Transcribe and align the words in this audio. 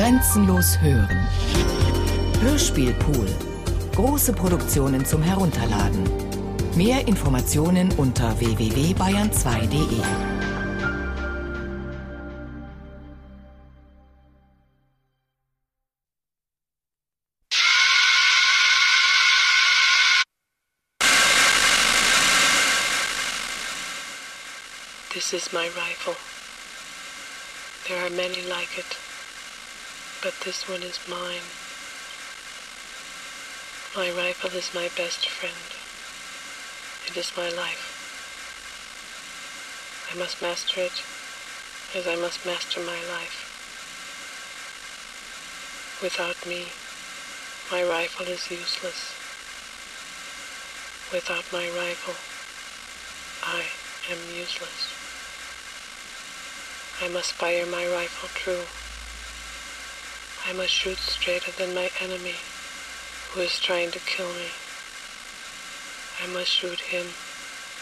Grenzenlos 0.00 0.80
hören. 0.80 1.28
Hörspielpool. 2.40 3.28
Große 3.94 4.32
Produktionen 4.32 5.04
zum 5.04 5.22
Herunterladen. 5.22 6.08
Mehr 6.74 7.06
Informationen 7.06 7.92
unter 7.98 8.40
www.bayern2.de. 8.40 10.00
This 25.12 25.34
is 25.34 25.52
my 25.52 25.66
rifle. 25.76 26.16
There 27.86 28.02
are 28.02 28.10
many 28.10 28.40
like 28.48 28.78
it, 28.78 28.96
but 30.22 30.34
this 30.44 30.68
one 30.68 30.82
is 30.82 31.00
mine. 31.08 31.48
My 33.96 34.10
rifle 34.12 34.50
is 34.50 34.74
my 34.74 34.90
best 34.94 35.26
friend. 35.26 35.56
It 37.08 37.16
is 37.16 37.32
my 37.36 37.48
life. 37.48 37.96
I 40.12 40.18
must 40.18 40.42
master 40.42 40.82
it 40.82 41.02
as 41.96 42.06
I 42.06 42.16
must 42.20 42.44
master 42.44 42.80
my 42.80 43.00
life. 43.08 43.48
Without 46.02 46.44
me, 46.46 46.68
my 47.72 47.82
rifle 47.82 48.26
is 48.26 48.50
useless. 48.50 49.16
Without 51.12 51.50
my 51.50 51.64
rifle, 51.64 52.20
I 53.42 53.64
am 54.12 54.18
useless. 54.36 54.92
I 57.00 57.08
must 57.08 57.32
fire 57.32 57.64
my 57.64 57.86
rifle 57.86 58.28
true. 58.34 58.89
I 60.46 60.52
must 60.52 60.72
shoot 60.72 60.98
straighter 60.98 61.52
than 61.52 61.74
my 61.74 61.90
enemy 62.00 62.36
who 63.30 63.40
is 63.40 63.60
trying 63.60 63.90
to 63.92 63.98
kill 64.00 64.28
me. 64.32 64.50
I 66.22 66.26
must 66.32 66.50
shoot 66.50 66.80
him 66.80 67.06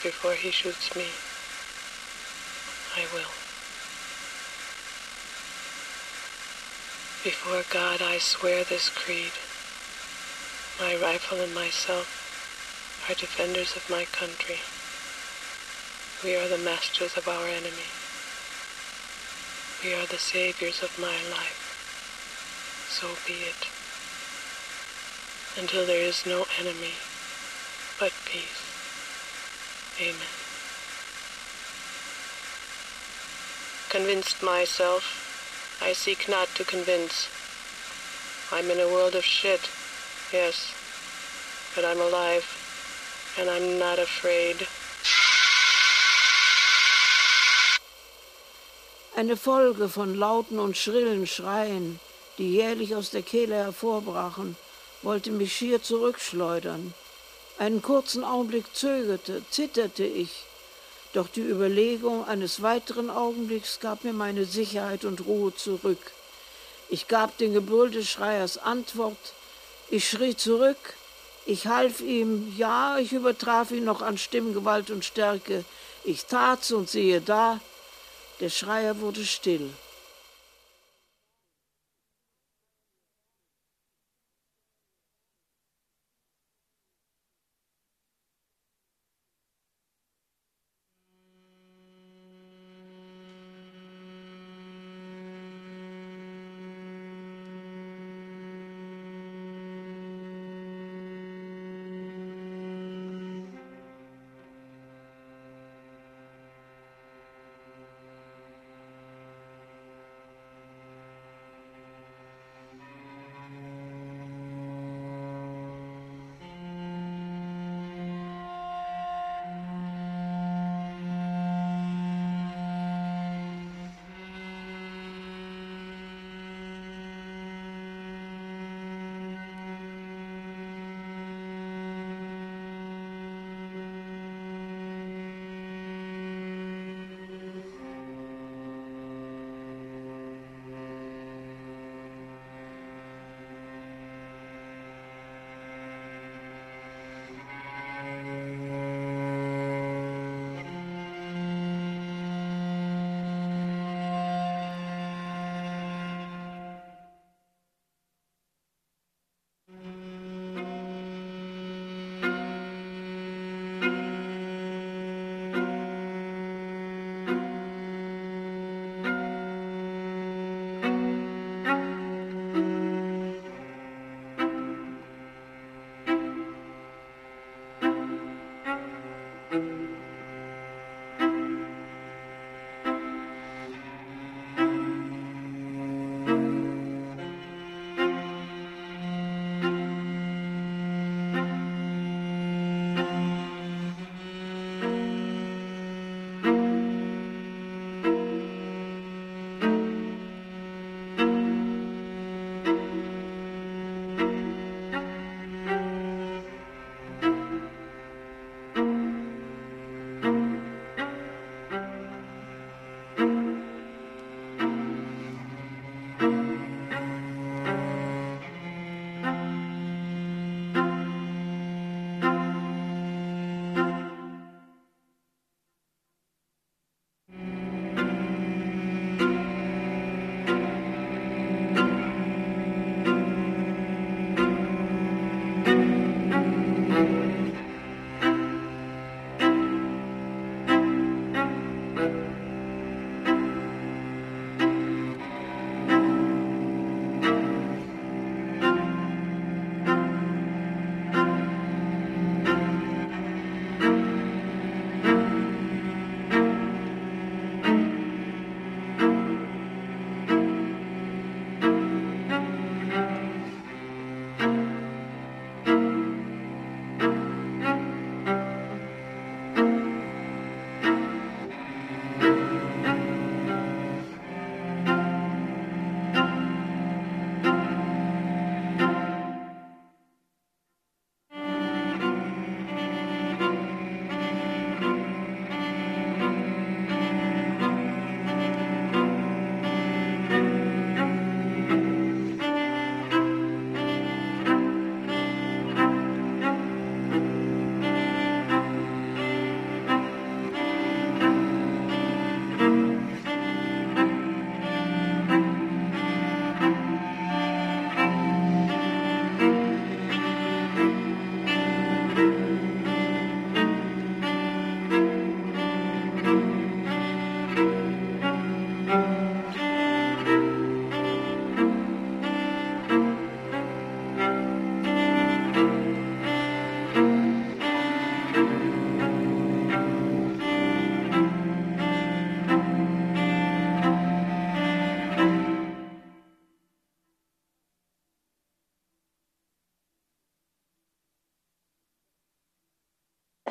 before 0.02 0.34
he 0.34 0.50
shoots 0.50 0.94
me. 0.94 1.06
I 2.96 3.06
will. 3.14 3.32
Before 7.24 7.62
God, 7.72 8.02
I 8.02 8.18
swear 8.18 8.64
this 8.64 8.90
creed. 8.90 9.32
My 10.78 10.94
rifle 10.96 11.40
and 11.40 11.54
myself 11.54 12.06
are 13.08 13.14
defenders 13.14 13.74
of 13.74 13.88
my 13.88 14.04
country. 14.04 14.60
We 16.22 16.36
are 16.36 16.48
the 16.48 16.62
masters 16.62 17.16
of 17.16 17.26
our 17.26 17.46
enemy. 17.46 17.88
We 19.82 19.94
are 19.94 20.06
the 20.06 20.18
saviors 20.18 20.82
of 20.82 20.98
my 20.98 21.16
life. 21.30 21.57
So 22.90 23.06
be 23.26 23.34
it. 23.44 23.68
Until 25.60 25.86
there 25.86 26.02
is 26.02 26.24
no 26.26 26.46
enemy 26.58 26.94
but 27.98 28.12
peace. 28.24 28.62
Amen. 30.00 30.32
Convinced 33.90 34.42
myself, 34.42 35.02
I 35.82 35.92
seek 35.92 36.28
not 36.28 36.48
to 36.56 36.64
convince. 36.64 37.28
I'm 38.52 38.70
in 38.70 38.80
a 38.80 38.86
world 38.86 39.14
of 39.14 39.24
shit, 39.24 39.60
yes, 40.32 40.72
but 41.74 41.84
I'm 41.84 42.00
alive, 42.00 42.46
and 43.38 43.50
I'm 43.50 43.78
not 43.78 43.98
afraid. 43.98 44.66
Eine 49.16 49.36
Folge 49.36 49.88
von 49.88 50.14
lauten 50.14 50.60
und 50.60 50.76
schrillen 50.76 51.26
Schreien, 51.26 51.98
die 52.38 52.52
jährlich 52.52 52.94
aus 52.94 53.10
der 53.10 53.22
Kehle 53.22 53.56
hervorbrachen, 53.56 54.56
wollte 55.02 55.30
mich 55.30 55.54
schier 55.54 55.82
zurückschleudern. 55.82 56.94
Einen 57.58 57.82
kurzen 57.82 58.24
Augenblick 58.24 58.74
zögerte, 58.74 59.42
zitterte 59.50 60.04
ich, 60.04 60.44
doch 61.12 61.28
die 61.28 61.40
Überlegung 61.40 62.26
eines 62.26 62.62
weiteren 62.62 63.10
Augenblicks 63.10 63.80
gab 63.80 64.04
mir 64.04 64.12
meine 64.12 64.44
Sicherheit 64.44 65.04
und 65.04 65.26
Ruhe 65.26 65.54
zurück. 65.54 66.12
Ich 66.88 67.08
gab 67.08 67.36
den 67.38 67.54
Gebrüll 67.54 67.90
des 67.90 68.08
Schreiers 68.08 68.58
Antwort, 68.58 69.16
ich 69.90 70.08
schrie 70.08 70.36
zurück, 70.36 70.76
ich 71.46 71.66
half 71.66 72.00
ihm, 72.00 72.54
ja, 72.56 72.98
ich 72.98 73.12
übertraf 73.12 73.70
ihn 73.70 73.84
noch 73.84 74.02
an 74.02 74.18
Stimmgewalt 74.18 74.90
und 74.90 75.04
Stärke, 75.04 75.64
ich 76.04 76.26
tat's 76.26 76.70
und 76.72 76.88
siehe 76.88 77.20
da, 77.20 77.58
der 78.40 78.50
Schreier 78.50 79.00
wurde 79.00 79.24
still. 79.24 79.70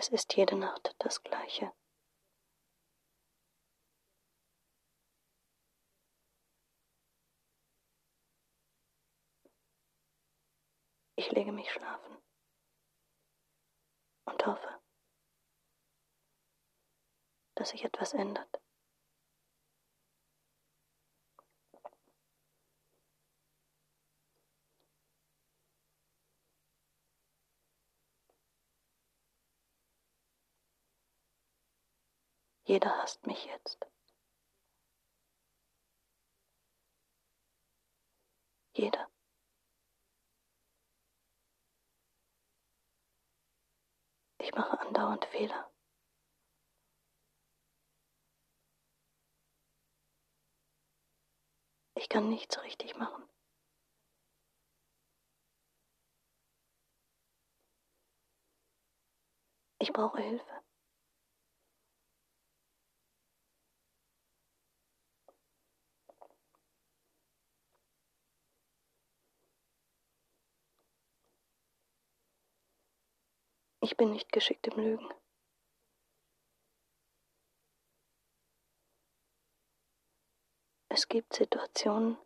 Es 0.07 0.13
ist 0.13 0.37
jede 0.37 0.55
Nacht 0.55 0.95
das 0.99 1.21
Gleiche. 1.21 1.69
Ich 11.17 11.29
lege 11.31 11.51
mich 11.51 11.69
schlafen 11.69 12.17
und 14.23 14.45
hoffe, 14.45 14.79
dass 17.55 17.71
sich 17.71 17.83
etwas 17.83 18.13
ändert. 18.13 18.61
Jeder 32.67 32.89
hasst 33.01 33.25
mich 33.25 33.45
jetzt. 33.45 33.87
Jeder. 38.73 39.09
Ich 44.39 44.53
mache 44.53 44.79
andauernd 44.81 45.23
Fehler. 45.25 45.71
Ich 51.95 52.09
kann 52.09 52.27
nichts 52.29 52.61
richtig 52.63 52.97
machen. 52.97 53.23
Ich 59.79 59.93
brauche 59.93 60.21
Hilfe. 60.21 60.66
Ich 73.89 73.95
bin 73.95 74.11
nicht 74.11 74.33
geschickt 74.33 74.67
im 74.67 74.81
Lügen. 74.81 75.09
Es 80.89 81.07
gibt 81.07 81.33
Situationen, 81.33 82.17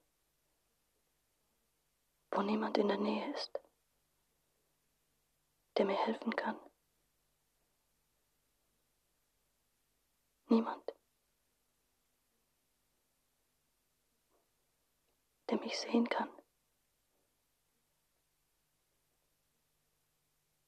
wo 2.31 2.41
niemand 2.41 2.79
in 2.79 2.87
der 2.87 2.97
Nähe 2.97 3.31
ist, 3.35 3.61
der 5.77 5.85
mir 5.85 6.03
helfen 6.03 6.35
kann. 6.35 6.59
Niemand, 10.47 10.95
der 15.51 15.59
mich 15.59 15.79
sehen 15.79 16.09
kann. 16.09 16.40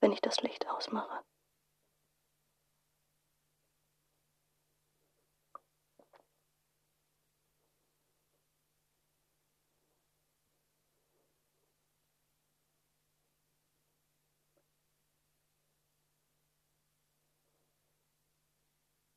Wenn 0.04 0.12
ich 0.12 0.20
das 0.20 0.42
Licht 0.42 0.68
ausmache. 0.70 1.24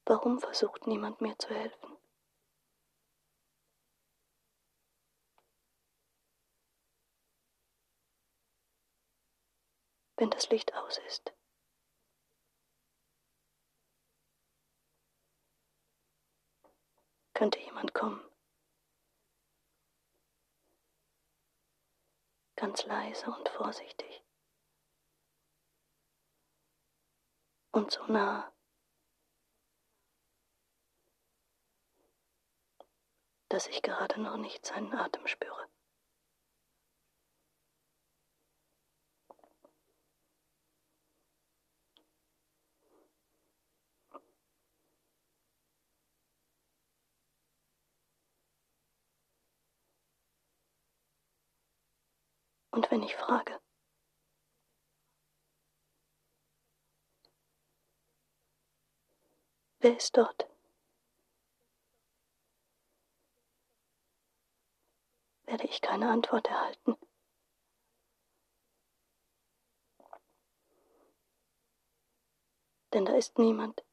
Warum 0.04 0.38
versucht 0.38 0.86
niemand 0.86 1.20
mir 1.20 1.36
zu 1.36 1.48
helfen? 1.52 1.95
Wenn 10.16 10.30
das 10.30 10.48
Licht 10.50 10.74
aus 10.74 10.98
ist. 11.06 11.32
Könnte 17.34 17.58
jemand 17.60 17.92
kommen? 17.92 18.20
Ganz 22.56 22.84
leise 22.86 23.26
und 23.30 23.48
vorsichtig. 23.50 24.24
Und 27.72 27.90
so 27.90 28.02
nah, 28.06 28.50
dass 33.50 33.66
ich 33.66 33.82
gerade 33.82 34.18
noch 34.20 34.38
nicht 34.38 34.64
seinen 34.64 34.94
Atem 34.94 35.26
spüre. 35.26 35.68
Und 52.76 52.90
wenn 52.90 53.02
ich 53.02 53.16
frage, 53.16 53.58
wer 59.78 59.96
ist 59.96 60.14
dort? 60.14 60.46
werde 65.46 65.64
ich 65.64 65.80
keine 65.80 66.10
Antwort 66.10 66.48
erhalten. 66.48 66.96
Denn 72.92 73.06
da 73.06 73.16
ist 73.16 73.38
niemand, 73.38 73.86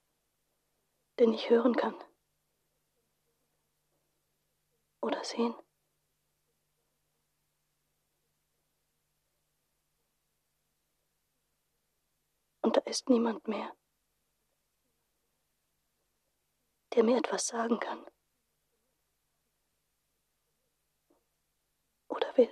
den 1.19 1.31
ich 1.31 1.49
hören 1.49 1.75
kann 1.77 1.95
oder 5.01 5.23
sehen. 5.23 5.55
Und 12.63 12.77
da 12.77 12.81
ist 12.81 13.09
niemand 13.09 13.47
mehr, 13.47 13.75
der 16.95 17.03
mir 17.03 17.17
etwas 17.17 17.47
sagen 17.47 17.79
kann 17.79 18.05
oder 22.07 22.35
will. 22.37 22.49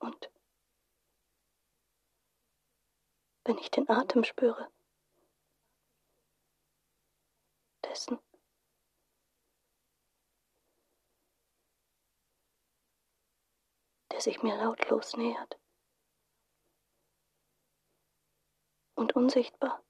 Und 0.00 0.32
wenn 3.44 3.58
ich 3.58 3.70
den 3.70 3.88
Atem 3.88 4.24
spüre. 4.24 4.70
Dessen. 7.84 8.18
der 14.12 14.20
sich 14.20 14.42
mir 14.42 14.56
lautlos 14.56 15.16
nähert. 15.16 15.58
Und 18.94 19.16
unsichtbar. 19.16 19.82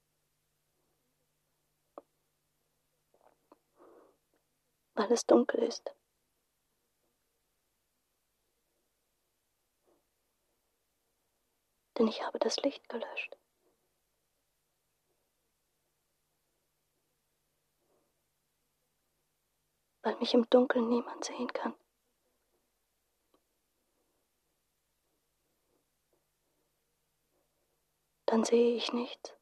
Weil 4.95 5.11
es 5.11 5.25
dunkel 5.25 5.63
ist. 5.63 5.93
Denn 11.97 12.07
ich 12.07 12.23
habe 12.23 12.39
das 12.39 12.57
Licht 12.57 12.87
gelöscht. 12.89 13.37
weil 20.03 20.15
mich 20.17 20.33
im 20.33 20.47
Dunkeln 20.49 20.89
niemand 20.89 21.23
sehen 21.25 21.51
kann. 21.53 21.73
Dann 28.25 28.43
sehe 28.43 28.75
ich 28.75 28.91
nichts. 28.93 29.33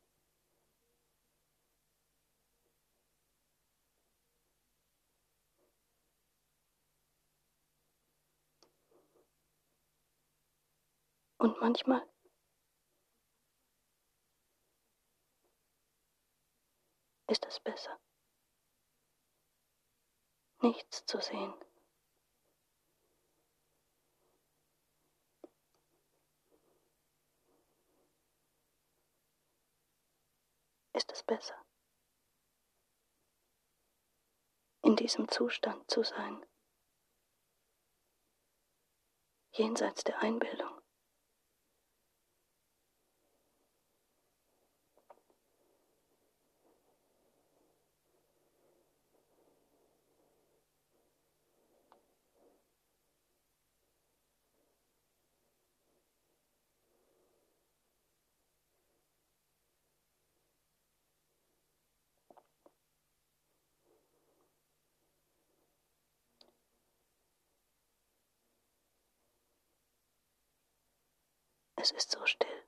Und 11.37 11.59
manchmal 11.59 12.05
ist 17.27 17.45
es 17.47 17.59
besser 17.59 17.99
nichts 20.61 21.05
zu 21.05 21.19
sehen. 21.19 21.53
Ist 30.93 31.11
es 31.11 31.23
besser, 31.23 31.55
in 34.83 34.95
diesem 34.95 35.29
Zustand 35.29 35.89
zu 35.89 36.03
sein, 36.03 36.45
jenseits 39.53 40.03
der 40.03 40.19
Einbildung? 40.19 40.80
Es 71.81 71.89
ist 71.89 72.11
so 72.11 72.23
still, 72.27 72.63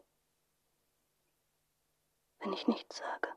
wenn 2.40 2.52
ich 2.52 2.68
nichts 2.68 2.98
sage. 2.98 3.32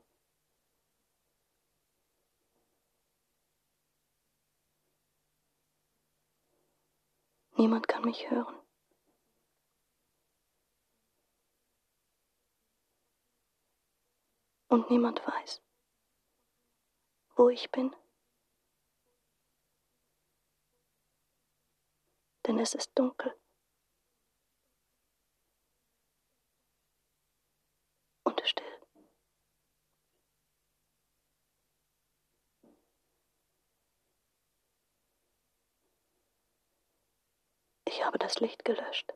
Niemand 7.57 7.87
kann 7.87 8.05
mich 8.05 8.27
hören. 8.31 8.59
Und 14.69 14.89
niemand 14.89 15.19
weiß, 15.27 15.61
wo 17.35 17.49
ich 17.49 17.69
bin. 17.69 17.95
Denn 22.47 22.57
es 22.57 22.73
ist 22.73 22.97
dunkel. 22.97 23.36
Und 28.37 28.47
still. 28.47 28.65
Ich 37.85 38.03
habe 38.05 38.19
das 38.19 38.39
Licht 38.39 38.63
gelöscht 38.65 39.13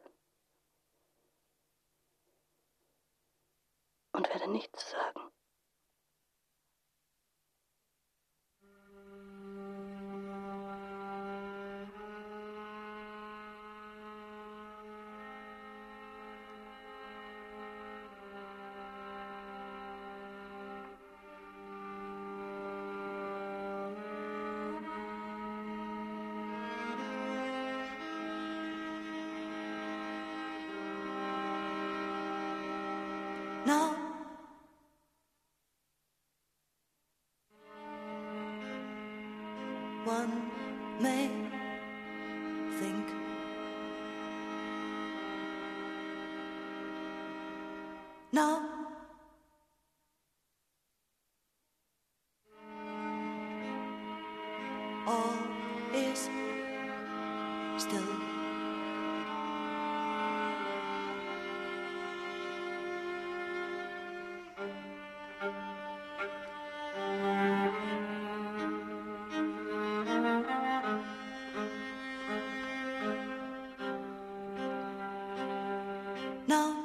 und 4.13 4.28
werde 4.30 4.50
nichts 4.50 4.92
sagen. 4.92 5.32
闹。 76.48 76.81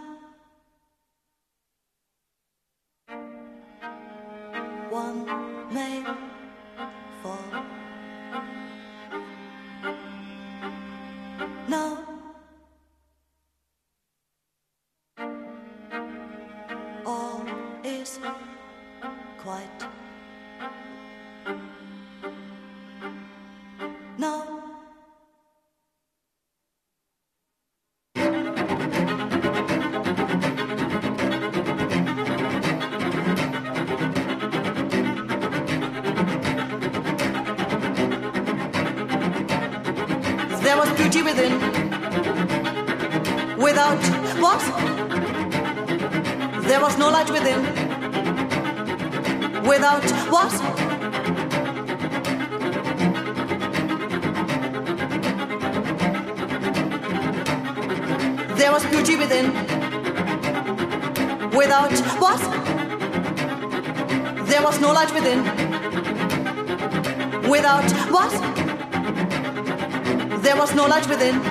No 70.87 70.91
light 70.95 71.09
within. 71.09 71.43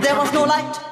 There 0.00 0.16
was 0.16 0.32
no 0.32 0.44
light. 0.44 0.87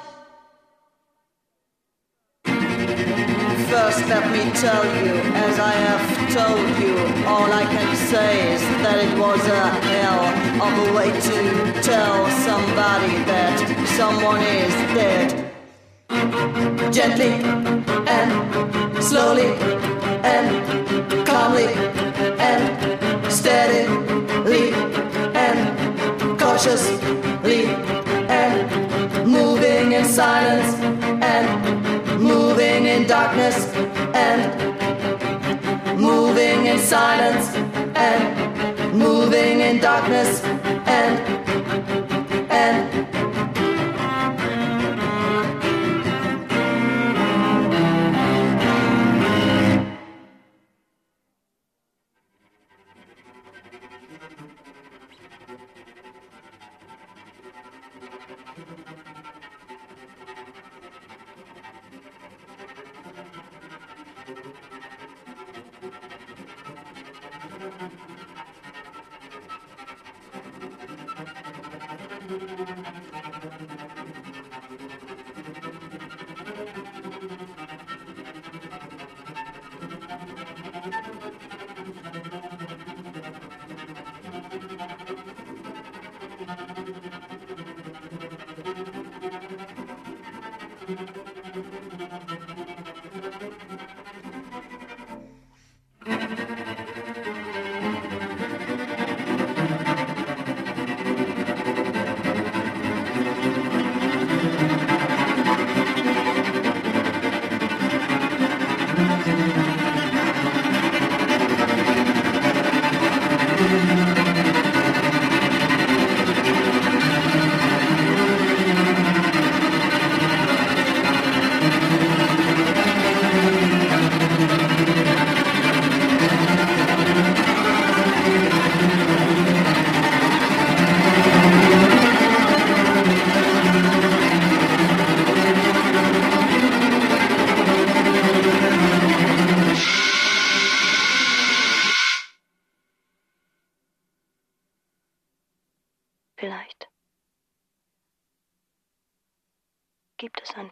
Darkness 39.86 40.42
and 40.88 41.35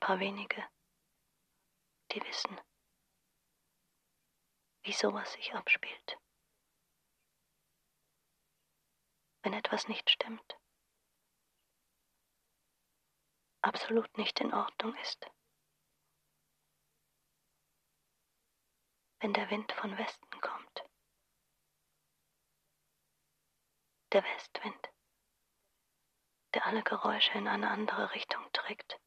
paar 0.05 0.21
wenige, 0.21 0.63
die 2.13 2.23
wissen, 2.25 2.61
wie 4.83 4.93
sowas 4.93 5.33
sich 5.33 5.55
abspielt. 5.55 6.19
Wenn 9.43 9.55
etwas 9.55 9.89
nicht 9.89 10.11
stimmt, 10.11 10.59
absolut 13.63 14.19
nicht 14.19 14.39
in 14.41 14.53
Ordnung 14.53 14.95
ist. 14.97 15.25
Wenn 19.21 19.33
der 19.33 19.49
Wind 19.49 19.73
von 19.73 19.97
Westen 19.97 20.41
kommt. 20.43 20.85
Der 24.13 24.23
Westwind 24.23 24.91
der 26.53 26.67
alle 26.67 26.85
Geräusche 26.85 27.37
in 27.37 27.49
eine 27.49 27.69
andere 27.69 28.13
Richtung 28.15 28.47
trägt. 28.53 29.01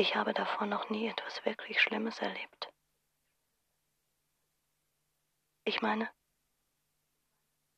Ich 0.00 0.14
habe 0.14 0.32
davor 0.32 0.64
noch 0.68 0.90
nie 0.90 1.08
etwas 1.08 1.44
wirklich 1.44 1.80
Schlimmes 1.80 2.20
erlebt. 2.20 2.72
Ich 5.64 5.82
meine, 5.82 6.08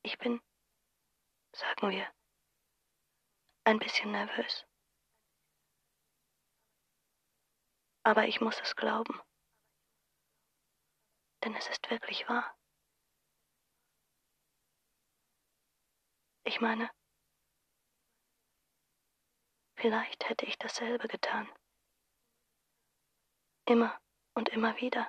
ich 0.02 0.18
bin, 0.18 0.38
sagen 1.52 1.88
wir, 1.90 2.06
ein 3.64 3.78
bisschen 3.78 4.12
nervös. 4.12 4.66
Aber 8.02 8.28
ich 8.28 8.42
muss 8.42 8.60
es 8.60 8.76
glauben, 8.76 9.18
denn 11.42 11.54
es 11.54 11.70
ist 11.70 11.88
wirklich 11.88 12.28
wahr. 12.28 12.54
Ich 16.44 16.60
meine, 16.60 16.90
vielleicht 19.78 20.28
hätte 20.28 20.44
ich 20.44 20.58
dasselbe 20.58 21.08
getan. 21.08 21.50
Immer 23.70 23.96
und 24.34 24.48
immer 24.48 24.76
wieder. 24.80 25.08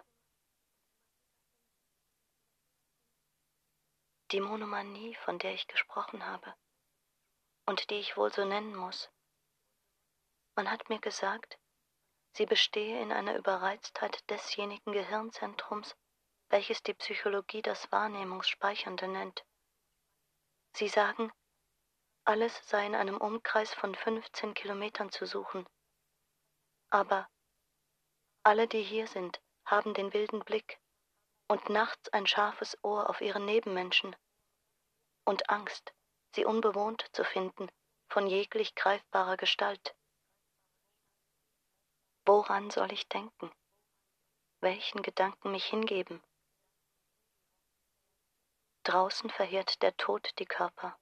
Die 4.32 4.40
Monomanie, 4.40 5.16
von 5.16 5.40
der 5.40 5.56
ich 5.56 5.66
gesprochen 5.66 6.28
habe 6.28 6.54
und 7.66 7.90
die 7.90 7.96
ich 7.96 8.18
wohl 8.18 8.32
so 8.32 8.46
nennen 8.46 8.76
muss. 8.76 9.10
Man 10.54 10.70
hat 10.70 10.90
mir 10.90 11.00
gesagt, 11.00 11.58
sie 12.34 12.46
bestehe 12.46 13.02
in 13.02 13.12
einer 13.12 13.36
Überreiztheit 13.36 14.30
desjenigen 14.30 14.92
Gehirnzentrums, 14.92 15.98
welches 16.50 16.84
die 16.84 16.94
Psychologie 16.94 17.64
das 17.64 17.92
Wahrnehmungsspeichernde 17.92 19.08
nennt. 19.08 19.44
Sie 20.76 20.88
sagen, 20.88 21.32
alles 22.26 22.62
sei 22.70 22.86
in 22.86 22.94
einem 22.94 23.18
Umkreis 23.18 23.74
von 23.74 23.96
15 23.96 24.54
Kilometern 24.54 25.12
zu 25.12 25.26
suchen. 25.26 25.68
Aber 26.92 27.28
alle, 28.44 28.68
die 28.68 28.84
hier 28.84 29.08
sind, 29.08 29.42
haben 29.66 29.94
den 29.94 30.14
wilden 30.14 30.40
Blick 30.40 30.80
und 31.48 31.70
nachts 31.70 32.10
ein 32.10 32.28
scharfes 32.28 32.78
Ohr 32.84 33.10
auf 33.10 33.22
ihre 33.22 33.40
Nebenmenschen 33.40 34.16
und 35.26 35.50
Angst, 35.50 35.94
sie 36.36 36.46
unbewohnt 36.46 37.06
zu 37.14 37.24
finden 37.24 37.70
von 38.10 38.28
jeglich 38.28 38.76
greifbarer 38.76 39.38
Gestalt. 39.38 39.96
Woran 42.26 42.70
soll 42.70 42.92
ich 42.92 43.08
denken? 43.08 43.52
Welchen 44.60 45.02
Gedanken 45.02 45.52
mich 45.52 45.66
hingeben? 45.66 46.24
Draußen 48.84 49.30
verheert 49.30 49.82
der 49.82 49.96
Tod 49.98 50.32
die 50.40 50.46
Körper. 50.46 51.00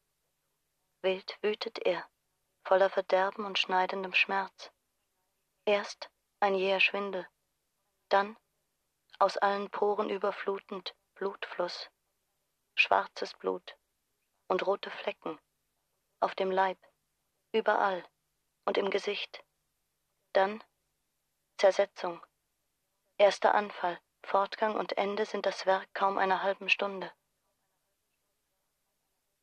Wild 1.02 1.38
wütet 1.42 1.80
er, 1.80 2.10
voller 2.64 2.90
Verderben 2.90 3.46
und 3.46 3.58
schneidendem 3.58 4.14
Schmerz. 4.14 4.72
Erst 5.66 6.10
ein 6.40 6.56
jäher 6.56 6.80
Schwindel, 6.80 7.28
dann 8.10 8.38
aus 9.20 9.38
allen 9.38 9.70
Poren 9.70 10.10
überflutend 10.10 10.96
Blutfluss, 11.16 11.90
schwarzes 12.76 13.34
Blut 13.34 13.78
und 14.48 14.66
rote 14.66 14.90
Flecken 14.90 15.40
auf 16.22 16.36
dem 16.36 16.52
Leib, 16.52 16.78
überall 17.52 18.04
und 18.66 18.78
im 18.78 18.90
Gesicht. 18.90 19.44
Dann 20.34 20.64
Zersetzung, 21.58 22.26
erster 23.18 23.54
Anfall, 23.54 24.00
Fortgang 24.24 24.76
und 24.76 24.98
Ende 24.98 25.26
sind 25.26 25.46
das 25.46 25.66
Werk 25.66 25.94
kaum 25.94 26.18
einer 26.18 26.44
halben 26.44 26.70
Stunde. 26.70 27.12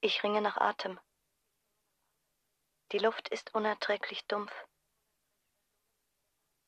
Ich 0.00 0.22
ringe 0.22 0.40
nach 0.40 0.56
Atem. 0.56 1.00
Die 2.92 2.98
Luft 2.98 3.28
ist 3.30 3.54
unerträglich 3.54 4.26
dumpf. 4.26 4.54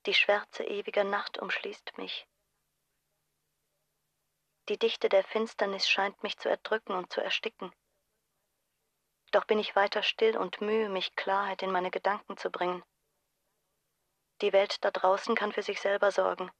Die 0.09 0.15
Schwärze 0.15 0.65
ewiger 0.65 1.05
Nacht 1.05 1.37
umschließt 1.37 1.99
mich. 1.99 2.27
Die 4.71 4.79
Dichte 4.79 5.11
der 5.11 5.23
Finsternis 5.23 5.87
scheint 5.87 6.23
mich 6.23 6.39
zu 6.39 6.49
erdrücken 6.49 6.95
und 6.95 7.13
zu 7.13 7.21
ersticken. 7.21 7.71
Doch 9.33 9.45
bin 9.45 9.59
ich 9.59 9.77
weiter 9.77 10.03
still 10.03 10.39
und 10.39 10.63
mühe 10.63 10.89
mich, 10.89 11.15
Klarheit 11.15 11.63
in 11.63 11.71
meine 11.71 11.91
Gedanken 11.91 12.39
zu 12.39 12.51
bringen. 12.51 12.83
Die 14.41 14.55
Welt 14.55 14.83
da 14.83 14.91
draußen 14.91 15.35
kann 15.35 15.53
für 15.53 15.63
sich 15.63 15.79
selber 15.79 16.11
sorgen. 16.11 16.51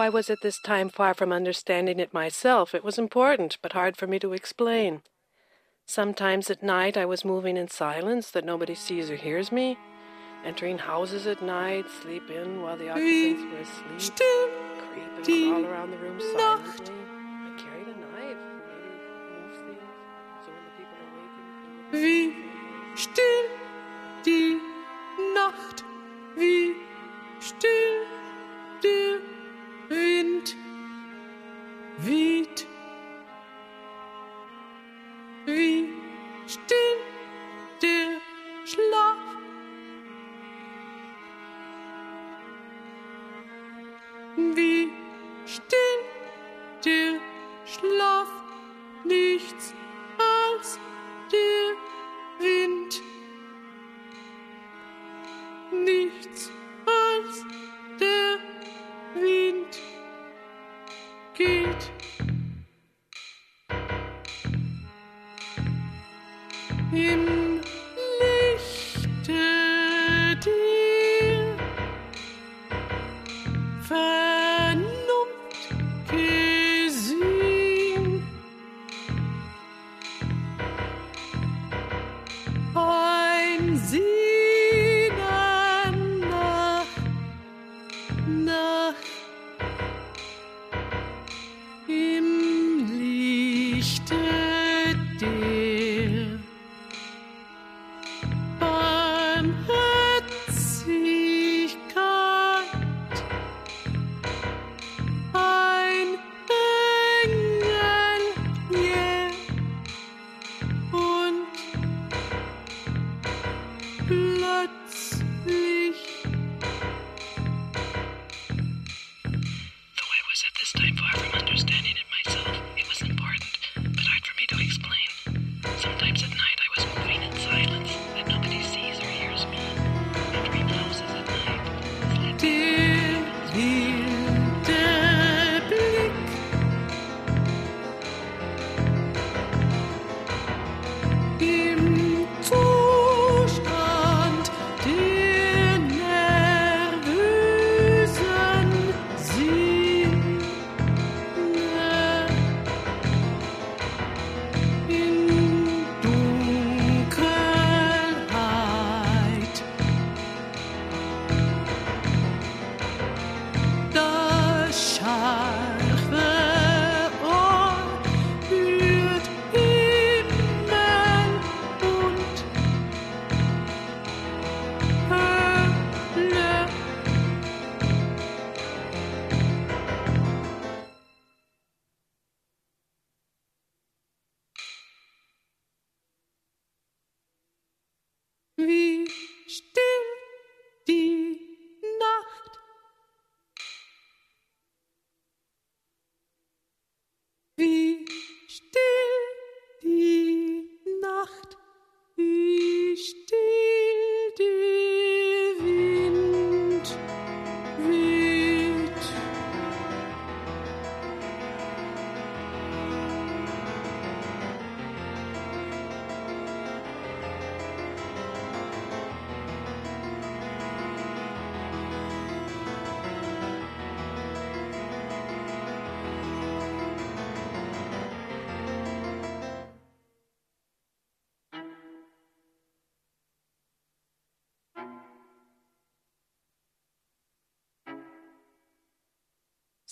I 0.00 0.08
was 0.08 0.30
at 0.30 0.40
this 0.40 0.58
time 0.58 0.88
far 0.88 1.12
from 1.12 1.30
understanding 1.30 2.00
it 2.00 2.14
myself, 2.14 2.74
it 2.74 2.82
was 2.82 2.98
important, 2.98 3.58
but 3.60 3.74
hard 3.74 3.98
for 3.98 4.06
me 4.06 4.18
to 4.20 4.32
explain. 4.32 5.02
Sometimes 5.84 6.50
at 6.50 6.62
night 6.62 6.96
I 6.96 7.04
was 7.04 7.24
moving 7.24 7.56
in 7.58 7.68
silence 7.68 8.30
that 8.30 8.44
nobody 8.44 8.74
sees 8.74 9.10
or 9.10 9.16
hears 9.16 9.52
me, 9.52 9.76
entering 10.44 10.78
houses 10.78 11.26
at 11.26 11.42
night, 11.42 11.84
sleep 12.02 12.30
in 12.30 12.62
while 12.62 12.78
the 12.78 12.88
occupants 12.88 13.42
were 13.52 13.96
asleep, 13.96 14.50
creep 14.78 15.04
and 15.16 15.24
crawl 15.26 15.66
around 15.66 15.90
the 15.90 15.98
room 15.98 16.18
silently. 16.34 16.94
I 16.94 17.60
carried 17.60 17.88
a 17.88 17.96
knife, 18.00 18.38
move 18.40 19.54
things, 19.66 19.84
so 20.44 20.50
when 20.50 20.64
the 20.64 20.72
people 20.78 20.98
awakened, 21.12 21.92
they 21.92 22.00
wie 22.00 22.96
still 22.96 23.48
die 24.24 24.60
Nacht, 25.34 25.84
wie 26.36 26.74
still 27.40 28.06
der 28.82 29.39
Wind 29.90 30.54
weht, 31.98 32.66
wie 35.46 35.88
still 36.46 36.89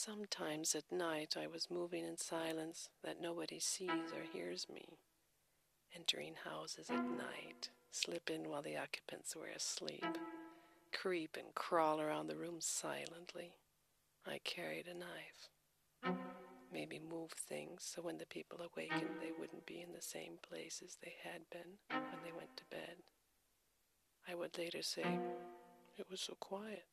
Sometimes 0.08 0.74
at 0.74 0.90
night 0.90 1.36
I 1.38 1.46
was 1.46 1.70
moving 1.70 2.02
in 2.02 2.16
silence 2.16 2.88
that 3.04 3.20
nobody 3.20 3.58
sees 3.60 4.10
or 4.16 4.22
hears 4.32 4.66
me, 4.72 4.96
entering 5.94 6.34
houses 6.44 6.88
at 6.88 7.04
night, 7.04 7.68
slip 7.90 8.30
in 8.30 8.48
while 8.48 8.62
the 8.62 8.78
occupants 8.78 9.36
were 9.36 9.48
asleep, 9.54 10.06
creep 10.94 11.36
and 11.36 11.54
crawl 11.54 12.00
around 12.00 12.28
the 12.28 12.38
room 12.38 12.56
silently. 12.58 13.52
I 14.26 14.38
carried 14.44 14.86
a 14.86 14.94
knife. 14.94 16.16
Maybe 16.72 16.98
move 16.98 17.32
things 17.32 17.82
so 17.84 18.00
when 18.00 18.16
the 18.16 18.24
people 18.24 18.60
awakened 18.60 19.20
they 19.20 19.32
wouldn't 19.38 19.66
be 19.66 19.82
in 19.82 19.92
the 19.92 20.00
same 20.00 20.38
place 20.40 20.82
as 20.82 20.96
they 21.02 21.16
had 21.22 21.42
been 21.50 21.76
when 21.90 22.22
they 22.24 22.32
went 22.32 22.56
to 22.56 22.64
bed. 22.70 22.96
I 24.26 24.34
would 24.34 24.56
later 24.56 24.80
say, 24.80 25.18
it 25.98 26.06
was 26.10 26.22
so 26.22 26.34
quiet. 26.40 26.86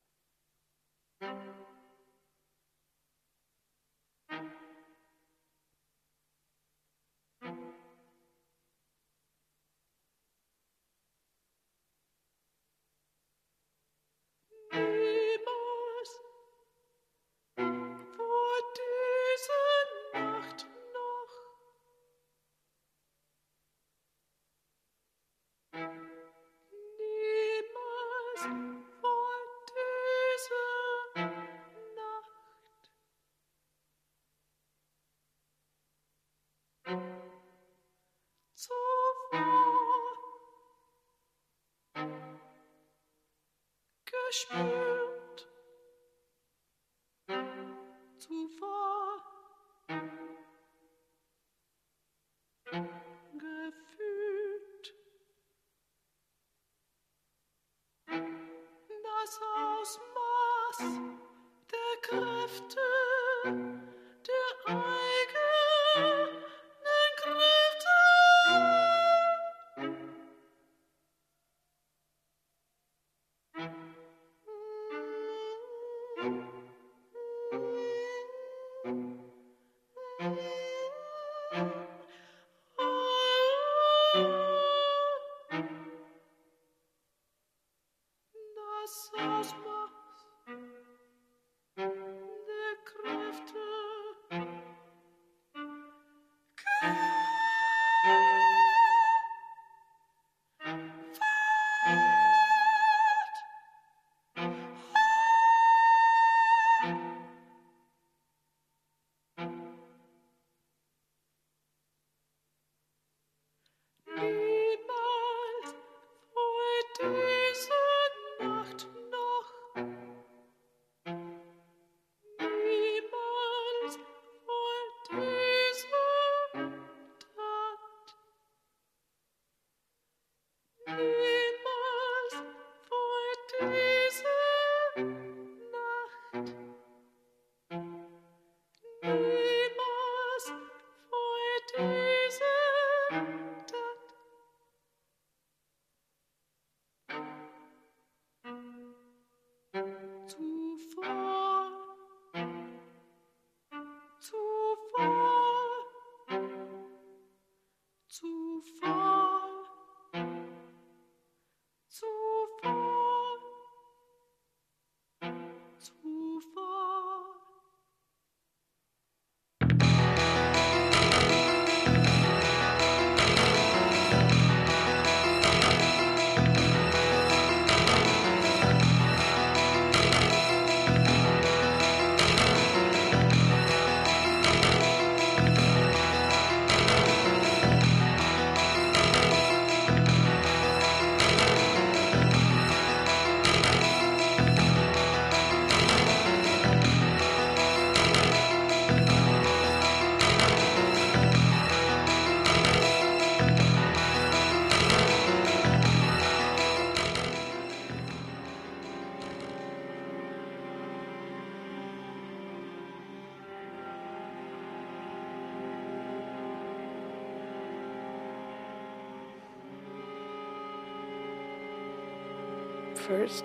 Spür. 44.31 44.94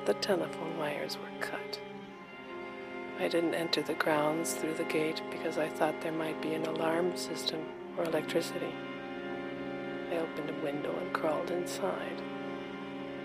The 0.07 0.15
telephone 0.15 0.79
wires 0.79 1.19
were 1.19 1.41
cut. 1.41 1.81
I 3.19 3.27
didn't 3.27 3.55
enter 3.55 3.83
the 3.83 3.95
grounds 3.95 4.55
through 4.55 4.75
the 4.75 4.85
gate 4.85 5.21
because 5.31 5.59
I 5.59 5.69
thought 5.69 6.01
there 6.01 6.13
might 6.13 6.41
be 6.41 6.55
an 6.55 6.65
alarm 6.67 7.17
system 7.17 7.67
or 7.99 8.05
electricity. 8.05 8.73
I 10.13 10.17
opened 10.17 10.51
a 10.51 10.65
window 10.65 10.97
and 10.97 11.13
crawled 11.13 11.51
inside. 11.51 12.23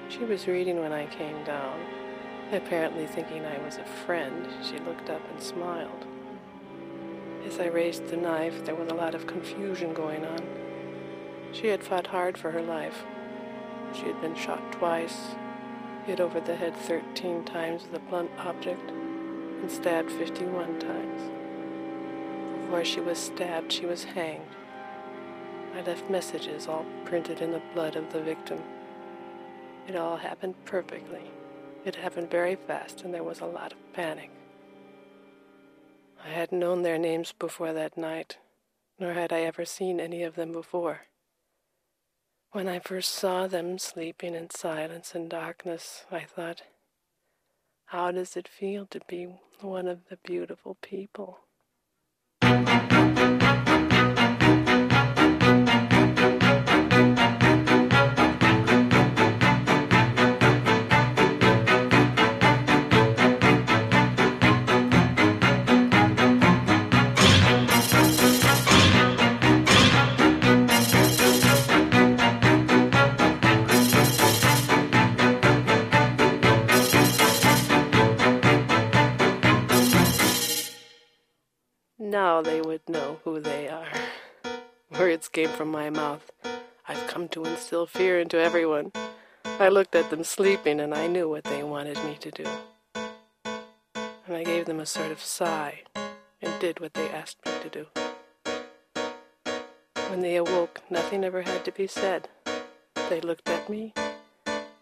She 0.09 0.23
was 0.25 0.47
reading 0.47 0.79
when 0.79 0.91
I 0.91 1.05
came 1.05 1.43
down. 1.43 1.79
Apparently 2.51 3.05
thinking 3.05 3.45
I 3.45 3.63
was 3.63 3.77
a 3.77 3.85
friend, 4.05 4.47
she 4.63 4.79
looked 4.79 5.09
up 5.09 5.21
and 5.31 5.41
smiled. 5.41 6.05
As 7.45 7.59
I 7.59 7.67
raised 7.67 8.07
the 8.07 8.17
knife, 8.17 8.65
there 8.65 8.75
was 8.75 8.89
a 8.89 8.95
lot 8.95 9.13
of 9.13 9.27
confusion 9.27 9.93
going 9.93 10.25
on. 10.25 10.41
She 11.51 11.67
had 11.67 11.83
fought 11.83 12.07
hard 12.07 12.37
for 12.37 12.51
her 12.51 12.61
life. 12.61 13.03
She 13.93 14.05
had 14.05 14.19
been 14.19 14.35
shot 14.35 14.71
twice, 14.71 15.35
hit 16.05 16.19
over 16.19 16.39
the 16.39 16.55
head 16.55 16.75
13 16.75 17.43
times 17.45 17.83
with 17.83 17.95
a 17.95 18.05
blunt 18.09 18.31
object, 18.37 18.91
and 18.91 19.71
stabbed 19.71 20.11
51 20.11 20.79
times. 20.79 21.21
Before 22.61 22.85
she 22.85 22.99
was 22.99 23.17
stabbed, 23.17 23.71
she 23.71 23.85
was 23.85 24.03
hanged. 24.03 24.55
I 25.75 25.81
left 25.81 26.09
messages 26.09 26.67
all 26.67 26.85
printed 27.05 27.41
in 27.41 27.51
the 27.51 27.61
blood 27.73 27.95
of 27.95 28.13
the 28.13 28.21
victim. 28.21 28.61
It 29.87 29.95
all 29.95 30.17
happened 30.17 30.55
perfectly. 30.65 31.31
It 31.83 31.95
happened 31.95 32.31
very 32.31 32.55
fast, 32.55 33.01
and 33.01 33.13
there 33.13 33.23
was 33.23 33.41
a 33.41 33.45
lot 33.45 33.73
of 33.73 33.93
panic. 33.93 34.31
I 36.23 36.29
hadn't 36.29 36.59
known 36.59 36.81
their 36.81 36.97
names 36.97 37.33
before 37.37 37.73
that 37.73 37.97
night, 37.97 38.37
nor 38.99 39.13
had 39.13 39.31
I 39.31 39.41
ever 39.41 39.65
seen 39.65 39.99
any 39.99 40.23
of 40.23 40.35
them 40.35 40.51
before. 40.51 41.01
When 42.55 42.69
I 42.69 42.79
first 42.79 43.11
saw 43.11 43.47
them 43.47 43.77
sleeping 43.77 44.33
in 44.33 44.49
silence 44.49 45.13
and 45.13 45.29
darkness, 45.29 46.05
I 46.09 46.21
thought, 46.21 46.61
how 47.87 48.11
does 48.11 48.37
it 48.37 48.47
feel 48.47 48.85
to 48.91 49.01
be 49.09 49.27
one 49.59 49.89
of 49.89 50.07
the 50.09 50.15
beautiful 50.25 50.75
people? 50.75 51.44
Now 82.15 82.41
they 82.41 82.61
would 82.61 82.87
know 82.87 83.19
who 83.25 83.41
they 83.41 83.67
are. 83.67 83.91
Words 84.97 85.27
came 85.27 85.49
from 85.49 85.69
my 85.69 85.89
mouth. 85.89 86.31
I've 86.87 87.07
come 87.07 87.27
to 87.27 87.43
instill 87.43 87.87
fear 87.87 88.21
into 88.21 88.37
everyone. 88.37 88.93
I 89.43 89.67
looked 89.67 89.95
at 89.95 90.09
them 90.09 90.23
sleeping 90.23 90.79
and 90.79 90.93
I 90.93 91.07
knew 91.07 91.27
what 91.27 91.43
they 91.43 91.61
wanted 91.61 91.97
me 92.05 92.15
to 92.21 92.31
do. 92.31 92.45
And 92.95 94.33
I 94.33 94.45
gave 94.45 94.65
them 94.65 94.79
a 94.79 94.85
sort 94.85 95.11
of 95.11 95.19
sigh 95.19 95.81
and 96.41 96.57
did 96.61 96.79
what 96.79 96.93
they 96.93 97.09
asked 97.09 97.45
me 97.45 97.51
to 97.61 97.69
do. 97.69 97.85
When 100.07 100.21
they 100.21 100.37
awoke, 100.37 100.79
nothing 100.89 101.25
ever 101.25 101.41
had 101.41 101.65
to 101.65 101.73
be 101.73 101.85
said. 101.85 102.29
They 103.09 103.19
looked 103.19 103.49
at 103.49 103.69
me 103.69 103.93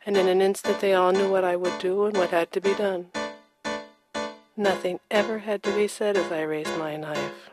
and 0.05 0.15
in 0.15 0.27
an 0.27 0.39
instant 0.39 0.81
they 0.81 0.93
all 0.93 1.11
knew 1.11 1.31
what 1.31 1.43
I 1.43 1.55
would 1.55 1.79
do 1.79 2.05
and 2.05 2.15
what 2.15 2.29
had 2.29 2.51
to 2.51 2.61
be 2.61 2.75
done. 2.75 3.07
Nothing 4.55 4.99
ever 5.09 5.39
had 5.39 5.63
to 5.63 5.75
be 5.75 5.87
said 5.87 6.15
as 6.15 6.31
I 6.31 6.43
raised 6.43 6.77
my 6.77 6.95
knife. 6.95 7.52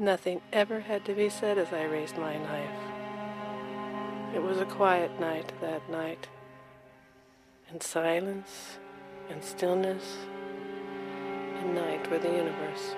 Nothing 0.00 0.40
ever 0.52 0.78
had 0.78 1.04
to 1.06 1.12
be 1.12 1.28
said 1.28 1.58
as 1.58 1.72
I 1.72 1.82
raised 1.82 2.16
my 2.16 2.36
knife. 2.36 2.80
It 4.32 4.40
was 4.40 4.58
a 4.58 4.64
quiet 4.64 5.18
night 5.18 5.52
that 5.60 5.90
night, 5.90 6.28
and 7.68 7.82
silence 7.82 8.78
and 9.28 9.42
stillness 9.42 10.18
and 11.56 11.74
night 11.74 12.08
were 12.08 12.20
the 12.20 12.30
universe. 12.30 12.94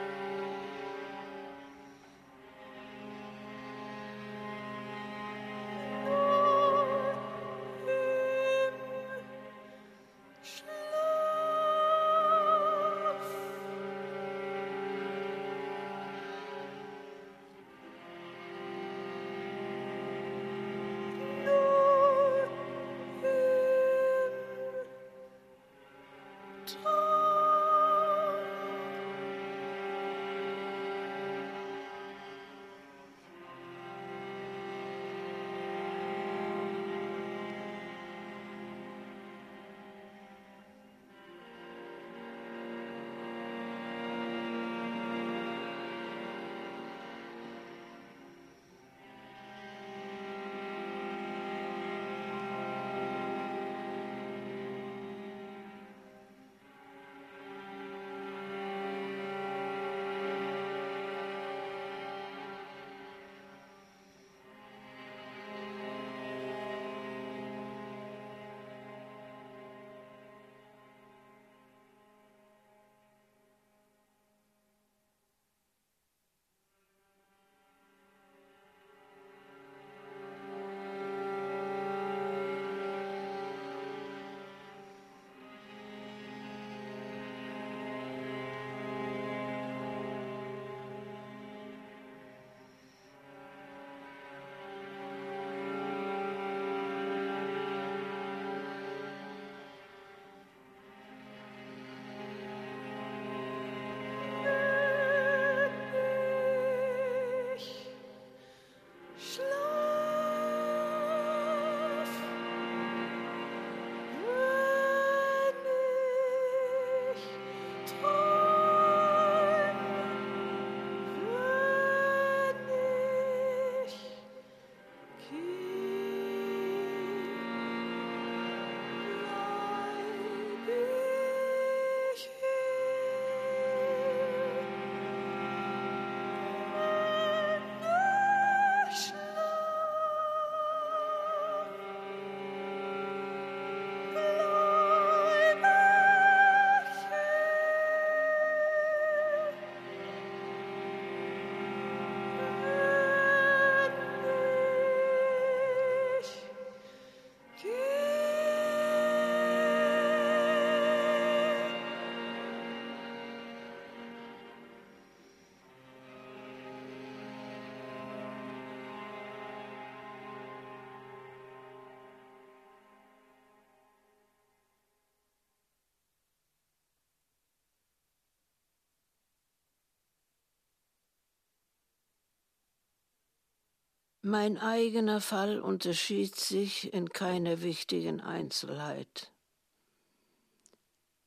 Mein 184.23 184.59
eigener 184.59 185.23
Fall 185.23 185.61
unterschied 185.61 186.37
sich 186.37 186.93
in 186.93 187.09
keiner 187.09 187.63
wichtigen 187.63 188.21
Einzelheit. 188.21 189.33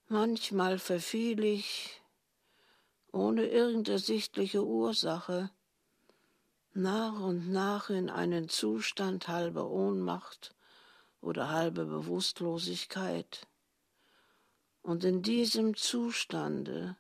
Manchmal 0.10 0.78
verfiel 0.78 1.44
ich, 1.44 2.04
ohne 3.12 3.48
irgendeine 3.48 3.98
sichtliche 3.98 4.64
Ursache, 4.64 5.50
nach 6.76 7.20
und 7.20 7.52
nach 7.52 7.90
in 7.90 8.12
einen 8.12 8.48
Zustand 8.48 9.28
halber 9.28 9.72
Ohnmacht 9.72 10.54
oder 11.20 11.50
halber 11.50 11.86
Bewusstlosigkeit. 11.86 13.48
Und 14.84 15.04
in 15.04 15.24
diesem 15.24 15.76
Zustande, 15.76 16.96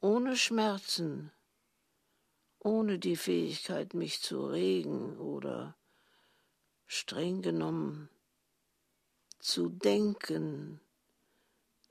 ohne 0.00 0.36
Schmerzen, 0.36 1.32
ohne 2.60 2.98
die 2.98 3.16
Fähigkeit, 3.16 3.94
mich 3.94 4.20
zu 4.20 4.46
regen 4.46 5.18
oder 5.18 5.76
streng 6.86 7.42
genommen 7.42 8.08
zu 9.38 9.68
denken, 9.68 10.80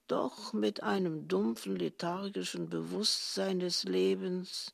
doch 0.08 0.54
mit 0.54 0.84
einem 0.84 1.28
dumpfen, 1.28 1.76
lethargischen 1.76 2.70
Bewusstsein 2.70 3.60
des 3.60 3.84
Lebens 3.84 4.74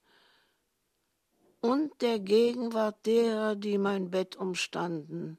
und 1.62 2.02
der 2.02 2.20
Gegenwart 2.20 3.06
derer, 3.06 3.56
die 3.56 3.78
mein 3.78 4.12
Bett 4.12 4.36
umstanden. 4.36 5.38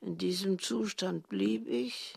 In 0.00 0.18
diesem 0.18 0.58
Zustand 0.58 1.28
blieb 1.28 1.66
ich, 1.68 2.14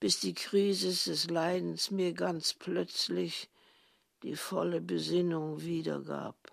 bis 0.00 0.20
die 0.20 0.34
Krise 0.34 0.88
des 0.88 1.30
Leidens 1.30 1.90
mir 1.90 2.12
ganz 2.12 2.54
plötzlich 2.54 3.48
die 4.24 4.36
volle 4.36 4.80
Besinnung 4.80 5.60
wiedergab. 5.60 6.50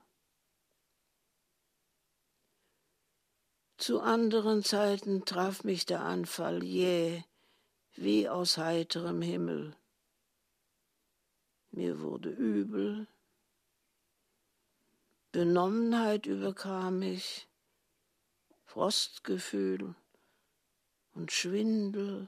Zu 3.77 4.01
anderen 4.01 4.61
Zeiten 4.61 5.23
traf 5.23 5.63
mich 5.63 5.85
der 5.85 6.01
Anfall 6.01 6.65
jäh, 6.65 7.23
wie 7.95 8.27
aus 8.27 8.57
heiterem 8.57 9.21
Himmel. 9.21 9.73
Mir 11.71 12.01
wurde 12.01 12.29
übel, 12.29 13.07
Benommenheit 15.31 16.25
überkam 16.25 16.99
mich, 16.99 17.47
Frostgefühl 18.65 19.95
und 21.13 21.31
Schwindel, 21.31 22.27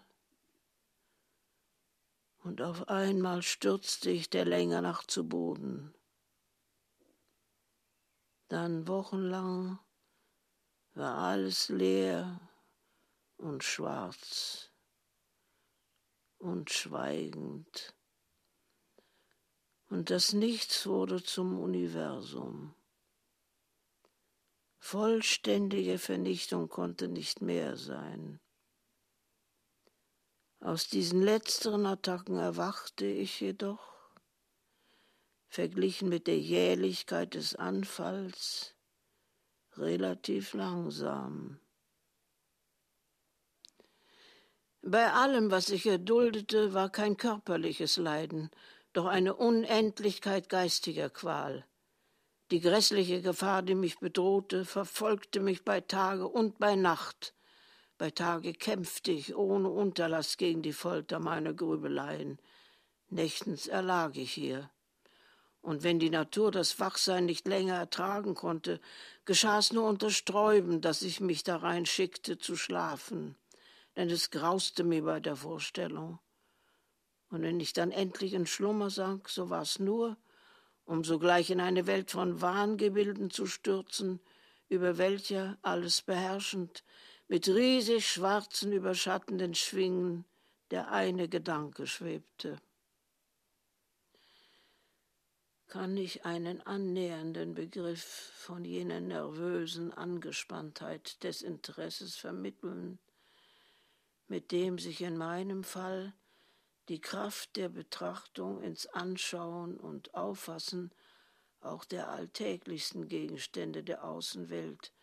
und 2.44 2.62
auf 2.62 2.90
einmal 2.90 3.42
stürzte 3.42 4.10
ich 4.10 4.30
der 4.30 4.46
Länge 4.46 4.82
nach 4.82 5.06
zu 5.06 5.28
Boden. 5.28 5.94
Dann 8.50 8.88
wochenlang 8.88 9.80
war 10.94 11.18
alles 11.18 11.70
leer 11.70 12.40
und 13.38 13.64
schwarz 13.64 14.72
und 16.38 16.70
schweigend. 16.70 17.96
Und 19.90 20.10
das 20.10 20.34
Nichts 20.34 20.86
wurde 20.86 21.24
zum 21.24 21.60
Universum. 21.60 22.76
Vollständige 24.80 25.98
Vernichtung 25.98 26.68
konnte 26.68 27.08
nicht 27.08 27.42
mehr 27.42 27.78
sein. 27.78 28.42
Aus 30.64 30.88
diesen 30.88 31.22
letzteren 31.22 31.86
Attacken 31.86 32.38
erwachte 32.38 33.06
ich 33.06 33.42
jedoch, 33.42 33.82
verglichen 35.50 36.08
mit 36.08 36.26
der 36.26 36.40
Jähligkeit 36.40 37.34
des 37.34 37.54
Anfalls, 37.56 38.74
relativ 39.76 40.54
langsam. 40.54 41.60
Bei 44.82 45.12
allem, 45.12 45.52
was 45.52 45.68
ich 45.68 45.86
erduldete, 45.86 46.74
war 46.74 46.90
kein 46.90 47.18
körperliches 47.18 47.98
Leiden, 47.98 48.50
doch 48.94 49.08
eine 49.08 49.36
Unendlichkeit 49.36 50.48
geistiger 50.48 51.10
Qual. 51.10 51.66
Die 52.52 52.62
grässliche 52.62 53.22
Gefahr, 53.22 53.64
die 53.64 53.76
mich 53.76 54.00
bedrohte, 54.00 54.64
verfolgte 54.64 55.42
mich 55.42 55.66
bei 55.66 55.82
Tage 55.82 56.26
und 56.26 56.58
bei 56.58 56.78
Nacht. 56.78 57.34
Bei 57.98 58.12
Tage 58.12 58.54
kämpfte 58.54 59.12
ich 59.12 59.36
ohne 59.36 59.70
Unterlass 59.70 60.38
gegen 60.38 60.62
die 60.62 60.74
Folter 60.74 61.20
meiner 61.20 61.54
Grübeleien. 61.54 62.40
Nächtens 63.10 63.68
erlag 63.68 64.16
ich 64.16 64.32
hier. 64.32 64.70
Und 65.62 65.84
wenn 65.84 66.00
die 66.00 66.10
Natur 66.10 66.52
das 66.52 66.80
Wachsein 66.80 67.26
nicht 67.26 67.48
länger 67.48 67.76
ertragen 67.76 68.36
konnte, 68.36 68.82
geschah 69.26 69.60
es 69.60 69.72
nur 69.72 69.88
unter 69.88 70.10
Sträuben, 70.10 70.82
dass 70.82 71.02
ich 71.02 71.22
mich 71.22 71.44
darein 71.44 71.86
schickte 71.86 72.38
zu 72.38 72.58
schlafen 72.58 73.36
denn 73.96 74.10
es 74.10 74.32
grauste 74.32 74.84
mir 74.84 75.04
bei 75.04 75.20
der 75.20 75.36
Vorstellung. 75.36 76.20
Und 77.30 77.42
wenn 77.42 77.60
ich 77.60 77.74
dann 77.74 77.92
endlich 77.92 78.34
in 78.34 78.46
Schlummer 78.46 78.90
sank, 78.90 79.30
so 79.30 79.50
war 79.50 79.62
es 79.62 79.80
nur, 79.80 80.18
um 80.86 81.04
sogleich 81.04 81.50
in 81.50 81.60
eine 81.60 81.88
Welt 81.88 82.12
von 82.12 82.42
Wahngebilden 82.42 83.30
zu 83.32 83.46
stürzen, 83.46 84.20
über 84.70 84.98
welcher, 84.98 85.58
alles 85.62 86.02
beherrschend, 86.02 86.84
mit 87.34 87.48
riesig 87.48 88.08
schwarzen, 88.08 88.72
überschattenden 88.72 89.56
Schwingen 89.56 90.24
der 90.70 90.92
eine 90.92 91.28
Gedanke 91.28 91.88
schwebte. 91.88 92.62
Kann 95.66 95.98
ich 95.98 96.26
einen 96.26 96.62
annähernden 96.62 97.56
Begriff 97.56 98.04
von 98.36 98.64
jener 98.64 99.02
nervösen 99.02 99.92
Angespanntheit 99.92 101.24
des 101.24 101.42
Interesses 101.42 102.16
vermitteln, 102.16 103.00
mit 104.28 104.52
dem 104.52 104.78
sich 104.78 105.02
in 105.02 105.18
meinem 105.18 105.64
Fall 105.64 106.14
die 106.88 107.02
Kraft 107.02 107.56
der 107.56 107.70
Betrachtung 107.70 108.62
ins 108.62 108.86
Anschauen 108.86 109.80
und 109.80 110.14
Auffassen 110.14 110.92
auch 111.62 111.84
der 111.84 112.10
alltäglichsten 112.10 113.08
Gegenstände 113.08 113.84
der 113.84 114.04
Außenwelt 114.04 114.94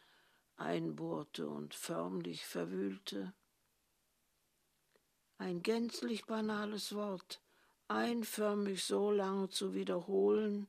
einbohrte 0.60 1.48
und 1.48 1.74
förmlich 1.74 2.46
verwühlte. 2.46 3.32
Ein 5.38 5.62
gänzlich 5.62 6.26
banales 6.26 6.94
Wort, 6.94 7.40
einförmig 7.88 8.84
so 8.84 9.10
lange 9.10 9.48
zu 9.48 9.74
wiederholen, 9.74 10.68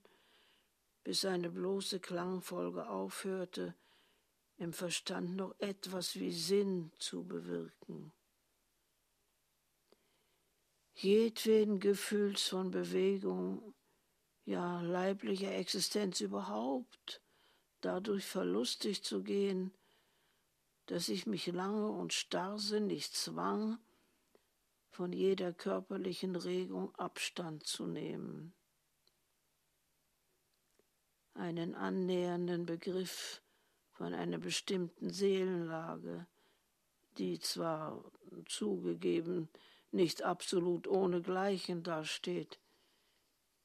bis 1.03 1.21
seine 1.21 1.49
bloße 1.49 1.99
Klangfolge 1.99 2.87
aufhörte, 2.89 3.75
im 4.57 4.73
Verstand 4.73 5.35
noch 5.35 5.55
etwas 5.59 6.15
wie 6.15 6.31
Sinn 6.31 6.91
zu 6.97 7.23
bewirken 7.23 8.13
jedweden 11.01 11.79
Gefühls 11.79 12.47
von 12.47 12.71
Bewegung, 12.71 13.73
ja 14.45 14.81
leiblicher 14.81 15.53
Existenz 15.53 16.21
überhaupt, 16.21 17.21
dadurch 17.81 18.25
verlustig 18.25 19.03
zu 19.03 19.23
gehen, 19.23 19.73
dass 20.85 21.09
ich 21.09 21.25
mich 21.25 21.47
lange 21.47 21.89
und 21.89 22.13
starrsinnig 22.13 23.11
zwang, 23.11 23.79
von 24.91 25.13
jeder 25.13 25.53
körperlichen 25.53 26.35
Regung 26.35 26.93
Abstand 26.95 27.65
zu 27.65 27.87
nehmen. 27.87 28.53
Einen 31.33 31.75
annähernden 31.75 32.65
Begriff 32.65 33.41
von 33.93 34.13
einer 34.13 34.37
bestimmten 34.37 35.09
Seelenlage, 35.11 36.27
die 37.17 37.39
zwar 37.39 38.03
zugegeben 38.47 39.47
nicht 39.91 40.23
absolut 40.23 40.87
ohnegleichen 40.87 41.83
dasteht, 41.83 42.59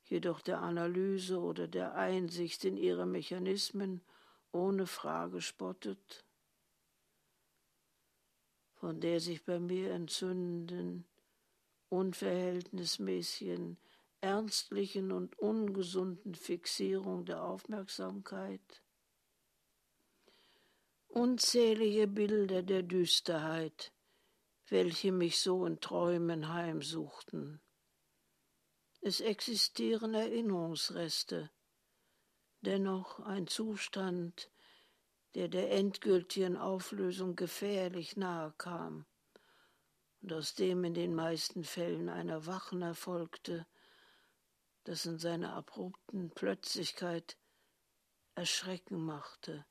jedoch 0.04 0.40
der 0.40 0.60
Analyse 0.60 1.40
oder 1.40 1.66
der 1.66 1.94
Einsicht 1.94 2.64
in 2.64 2.76
ihre 2.76 3.06
Mechanismen 3.06 4.02
ohne 4.52 4.86
Frage 4.86 5.40
spottet, 5.40 6.25
von 8.86 9.00
der 9.00 9.18
sich 9.18 9.44
bei 9.44 9.58
mir 9.58 9.90
entzündenden, 9.90 11.08
unverhältnismäßigen, 11.88 13.78
ernstlichen 14.20 15.10
und 15.10 15.36
ungesunden 15.40 16.36
Fixierung 16.36 17.24
der 17.24 17.42
Aufmerksamkeit, 17.42 18.84
unzählige 21.08 22.06
Bilder 22.06 22.62
der 22.62 22.84
Düsterheit, 22.84 23.92
welche 24.68 25.10
mich 25.10 25.40
so 25.40 25.66
in 25.66 25.80
Träumen 25.80 26.54
heimsuchten. 26.54 27.60
Es 29.00 29.20
existieren 29.20 30.14
Erinnerungsreste, 30.14 31.50
dennoch 32.60 33.18
ein 33.18 33.48
Zustand, 33.48 34.48
der 35.36 35.48
der 35.48 35.70
endgültigen 35.70 36.56
Auflösung 36.56 37.36
gefährlich 37.36 38.16
nahe 38.16 38.54
kam 38.56 39.04
und 40.22 40.32
aus 40.32 40.54
dem 40.54 40.82
in 40.82 40.94
den 40.94 41.14
meisten 41.14 41.62
Fällen 41.62 42.08
ein 42.08 42.30
Erwachen 42.30 42.80
erfolgte, 42.80 43.66
das 44.84 45.04
in 45.04 45.18
seiner 45.18 45.52
abrupten 45.52 46.30
Plötzlichkeit 46.30 47.36
erschrecken 48.34 49.04
machte. 49.04 49.66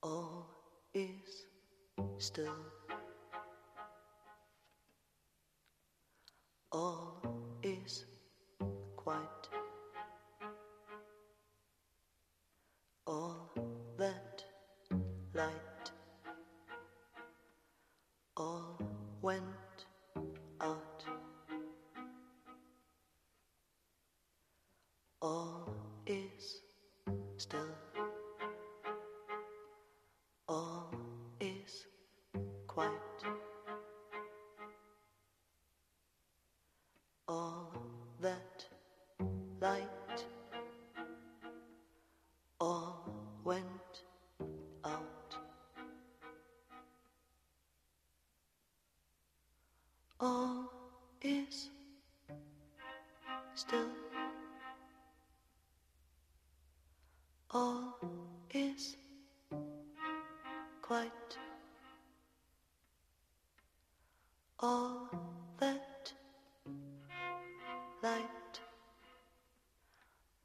All 0.00 0.46
is 0.94 1.46
still. 2.18 2.64
All 6.72 7.20
is 7.62 8.06
quiet. 8.96 9.39
All 57.52 57.96
is 58.54 58.96
quiet. 60.82 61.10
All 64.60 65.08
that 65.58 66.12
light. 68.04 68.60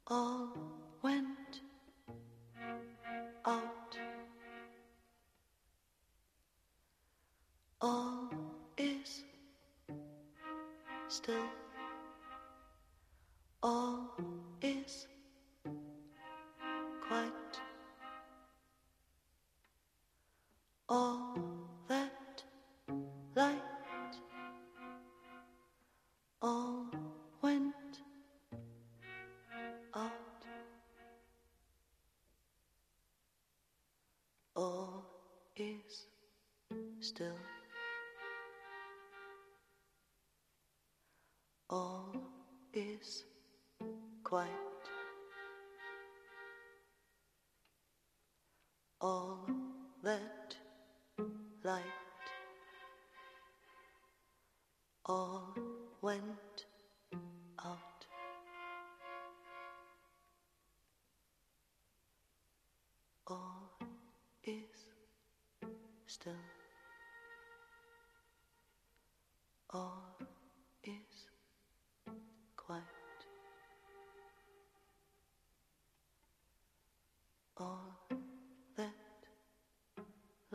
All 0.08 0.75
quiet. 44.26 44.65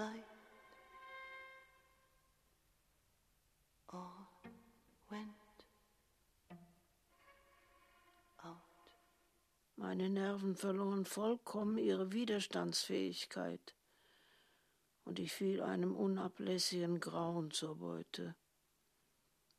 Light. 0.02 0.26
All 3.94 4.28
went 5.10 5.28
out. 8.44 8.56
Meine 9.76 10.10
Nerven 10.10 10.56
verloren 10.56 11.06
vollkommen 11.06 11.78
ihre 11.78 12.12
Widerstandsfähigkeit 12.14 13.76
und 15.06 15.20
ich 15.20 15.34
fiel 15.34 15.62
einem 15.62 15.96
unablässigen 15.96 17.00
Grauen 17.00 17.52
zur 17.52 17.76
Beute. 17.76 18.36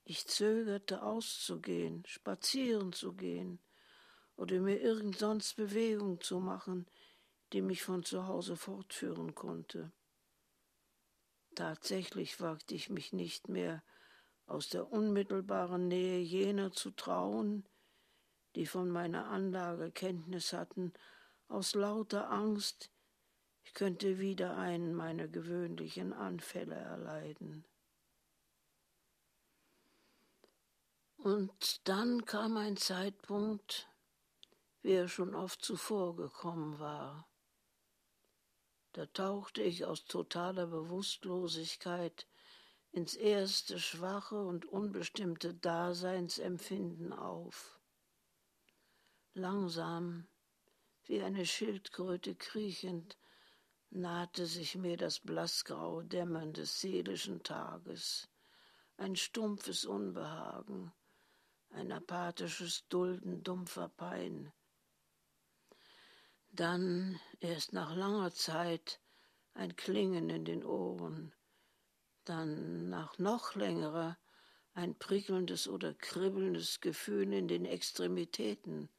Ich 0.05 0.26
zögerte 0.26 1.03
auszugehen, 1.03 2.03
spazieren 2.07 2.93
zu 2.93 3.12
gehen 3.12 3.61
oder 4.36 4.59
mir 4.59 4.80
irgend 4.80 5.18
sonst 5.18 5.55
Bewegung 5.55 6.20
zu 6.20 6.40
machen, 6.40 6.86
die 7.53 7.62
mich 7.62 7.82
von 7.84 8.03
zu 8.03 8.26
Hause 8.26 8.57
fortführen 8.57 9.36
konnte. 9.36 9.93
Tatsächlich 11.55 12.40
wagte 12.40 12.74
ich 12.74 12.88
mich 12.88 13.12
nicht 13.12 13.48
mehr, 13.48 13.82
aus 14.46 14.68
der 14.68 14.90
unmittelbaren 14.90 15.88
Nähe 15.88 16.20
jener 16.20 16.72
zu 16.72 16.90
trauen, 16.90 17.66
die 18.55 18.66
von 18.66 18.90
meiner 18.90 19.26
Anlage 19.26 19.90
Kenntnis 19.90 20.53
hatten, 20.53 20.92
aus 21.48 21.74
lauter 21.74 22.30
Angst, 22.30 22.90
ich 23.64 23.74
könnte 23.74 24.18
wieder 24.18 24.57
einen 24.57 24.94
meiner 24.94 25.28
gewöhnlichen 25.28 26.12
Anfälle 26.12 26.74
erleiden. 26.74 27.64
Und 31.16 31.86
dann 31.88 32.24
kam 32.24 32.57
ein 32.57 32.76
Zeitpunkt, 32.76 33.88
wie 34.82 34.92
er 34.92 35.09
schon 35.09 35.34
oft 35.34 35.62
zuvor 35.62 36.16
gekommen 36.16 36.80
war. 36.80 37.28
Da 38.93 39.07
tauchte 39.07 39.62
ich 39.62 39.86
aus 39.86 40.05
totaler 40.05 40.66
Bewusstlosigkeit 40.66 42.26
ins 42.90 43.14
erste 43.14 43.80
schwache 43.80 44.36
und 44.36 44.66
unbestimmte 44.66 45.55
Daseinsempfinden 45.55 47.14
auf. 47.14 47.80
Langsam, 49.32 50.28
wie 51.05 51.22
eine 51.22 51.47
Schildkröte 51.47 52.34
kriechend, 52.34 53.16
nahte 53.88 54.45
sich 54.45 54.74
mir 54.76 54.99
das 54.99 55.20
blassgraue 55.20 56.05
Dämmern 56.05 56.53
des 56.53 56.80
seelischen 56.80 57.43
Tages, 57.43 58.28
ein 58.99 59.16
stumpfes 59.16 59.86
Unbehagen, 59.86 60.93
ein 61.70 61.93
apathisches 61.93 62.86
Dulden 62.88 63.43
dumpfer 63.43 63.88
Pein. 63.88 64.53
Dann, 66.55 67.18
erst 67.40 67.72
nach 67.72 67.96
langer 67.96 68.30
Zeit, 68.30 69.00
ein 69.55 69.74
Klingen 69.74 70.28
in 70.28 70.44
den 70.44 70.62
Ohren, 70.62 71.32
dann 72.24 72.90
nach 72.90 73.18
noch 73.18 73.55
längerer 73.55 74.18
ein 74.74 74.94
prickelndes 74.98 75.66
oder 75.66 75.94
kribbelndes 75.94 76.82
Gefühl 76.82 77.32
in 77.32 77.48
den 77.48 77.64
Extremitäten, 77.64 78.90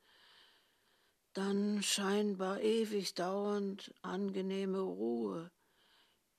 dann 1.33 1.83
scheinbar 1.83 2.59
ewig 2.59 3.13
dauernd 3.13 3.93
angenehme 4.01 4.79
Ruhe, 4.79 5.51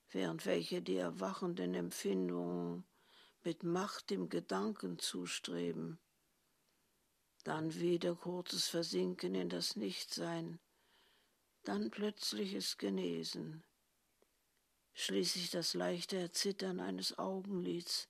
während 0.09 0.45
welche 0.45 0.81
die 0.81 0.97
erwachenden 0.97 1.75
Empfindungen 1.75 2.85
mit 3.41 3.63
Macht 3.63 4.09
dem 4.09 4.27
Gedanken 4.27 4.99
zustreben, 4.99 5.97
dann 7.45 7.73
wieder 7.73 8.15
kurzes 8.15 8.67
Versinken 8.67 9.33
in 9.33 9.47
das 9.47 9.77
Nichtsein, 9.77 10.59
dann 11.67 11.91
plötzliches 11.91 12.77
Genesen, 12.77 13.63
schließlich 14.93 15.49
das 15.49 15.73
leichte 15.73 16.17
Erzittern 16.17 16.79
eines 16.79 17.17
Augenlids 17.17 18.07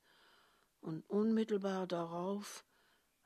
und 0.82 1.10
unmittelbar 1.10 1.88
darauf 1.88 2.66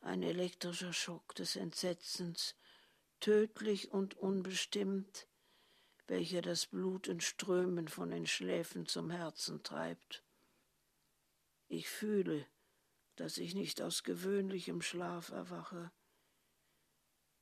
ein 0.02 0.24
elektrischer 0.24 0.94
Schock 0.94 1.36
des 1.36 1.56
Entsetzens, 1.56 2.56
tödlich 3.20 3.92
und 3.92 4.16
unbestimmt, 4.16 5.28
welcher 6.08 6.42
das 6.42 6.68
Blut 6.68 7.08
in 7.08 7.20
Strömen 7.20 7.88
von 7.88 8.12
den 8.12 8.26
Schläfen 8.26 8.86
zum 8.86 9.10
Herzen 9.10 9.62
treibt. 9.62 10.24
Ich 11.68 11.90
fühle, 11.90 12.48
dass 13.16 13.38
ich 13.38 13.54
nicht 13.54 13.82
aus 13.82 14.04
gewöhnlichem 14.04 14.82
Schlaf 14.82 15.30
erwache. 15.30 15.92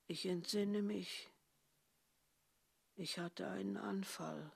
Ich 0.08 0.26
entsinne 0.26 0.82
mich, 0.82 1.30
Ich 3.00 3.20
hatte 3.20 3.48
einen 3.48 3.78
Anfall. 3.78 4.52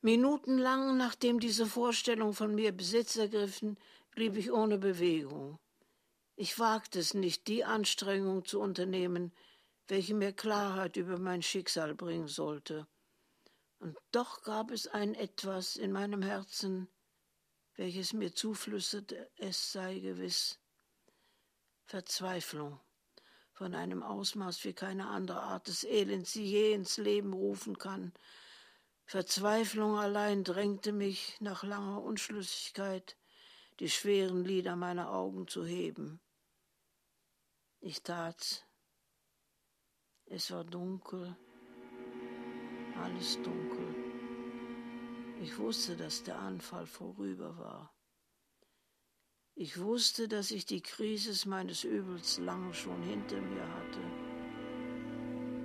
Minutenlang, 0.00 0.96
nachdem 0.96 1.38
diese 1.38 1.64
Vorstellung 1.64 2.34
von 2.34 2.56
mir 2.56 2.72
Besitz 2.72 3.14
ergriffen, 3.14 3.78
blieb 4.10 4.36
ich 4.36 4.50
ohne 4.50 4.78
Bewegung. 4.78 5.60
Ich 6.34 6.58
wagte 6.58 6.98
es 6.98 7.14
nicht, 7.14 7.46
die 7.46 7.64
Anstrengung 7.64 8.44
zu 8.44 8.60
unternehmen, 8.60 9.32
welche 9.86 10.14
mir 10.14 10.32
Klarheit 10.32 10.96
über 10.96 11.20
mein 11.20 11.42
Schicksal 11.42 11.94
bringen 11.94 12.26
sollte. 12.26 12.88
Und 13.78 13.96
doch 14.10 14.42
gab 14.42 14.72
es 14.72 14.88
ein 14.88 15.14
Etwas 15.14 15.76
in 15.76 15.92
meinem 15.92 16.22
Herzen, 16.22 16.88
welches 17.76 18.12
mir 18.12 18.34
zuflüsterte, 18.34 19.30
es 19.36 19.70
sei 19.70 20.00
gewiss. 20.00 20.58
Verzweiflung 21.84 22.80
von 23.62 23.76
einem 23.76 24.02
Ausmaß 24.02 24.64
wie 24.64 24.72
keine 24.72 25.06
andere 25.06 25.40
Art 25.40 25.68
des 25.68 25.84
Elends 25.84 26.32
sie 26.32 26.44
je 26.44 26.72
ins 26.72 26.96
Leben 26.96 27.32
rufen 27.32 27.78
kann. 27.78 28.12
Verzweiflung 29.04 29.96
allein 29.96 30.42
drängte 30.42 30.90
mich 30.90 31.36
nach 31.38 31.62
langer 31.62 32.02
Unschlüssigkeit, 32.02 33.16
die 33.78 33.88
schweren 33.88 34.44
Lider 34.44 34.74
meiner 34.74 35.12
Augen 35.12 35.46
zu 35.46 35.64
heben. 35.64 36.20
Ich 37.78 38.02
tat's. 38.02 38.64
Es 40.26 40.50
war 40.50 40.64
dunkel, 40.64 41.36
alles 43.00 43.40
dunkel. 43.42 43.94
Ich 45.40 45.56
wusste, 45.56 45.96
dass 45.96 46.24
der 46.24 46.40
Anfall 46.40 46.86
vorüber 46.88 47.56
war. 47.58 47.91
Ich 49.54 49.78
wusste, 49.78 50.28
dass 50.28 50.50
ich 50.50 50.64
die 50.64 50.80
Krise 50.80 51.48
meines 51.48 51.84
Übels 51.84 52.38
lange 52.38 52.72
schon 52.72 53.02
hinter 53.02 53.40
mir 53.40 53.68
hatte. 53.76 54.00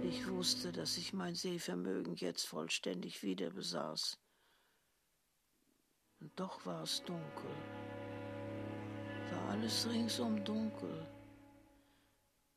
Ich 0.03 0.27
wusste, 0.27 0.71
dass 0.71 0.97
ich 0.97 1.13
mein 1.13 1.35
Sehvermögen 1.35 2.15
jetzt 2.15 2.45
vollständig 2.45 3.23
wieder 3.23 3.49
besaß. 3.49 4.19
Und 6.19 6.37
doch 6.37 6.65
war 6.65 6.83
es 6.83 7.03
dunkel. 7.03 7.51
War 9.31 9.49
alles 9.51 9.87
ringsum 9.89 10.43
dunkel. 10.43 11.07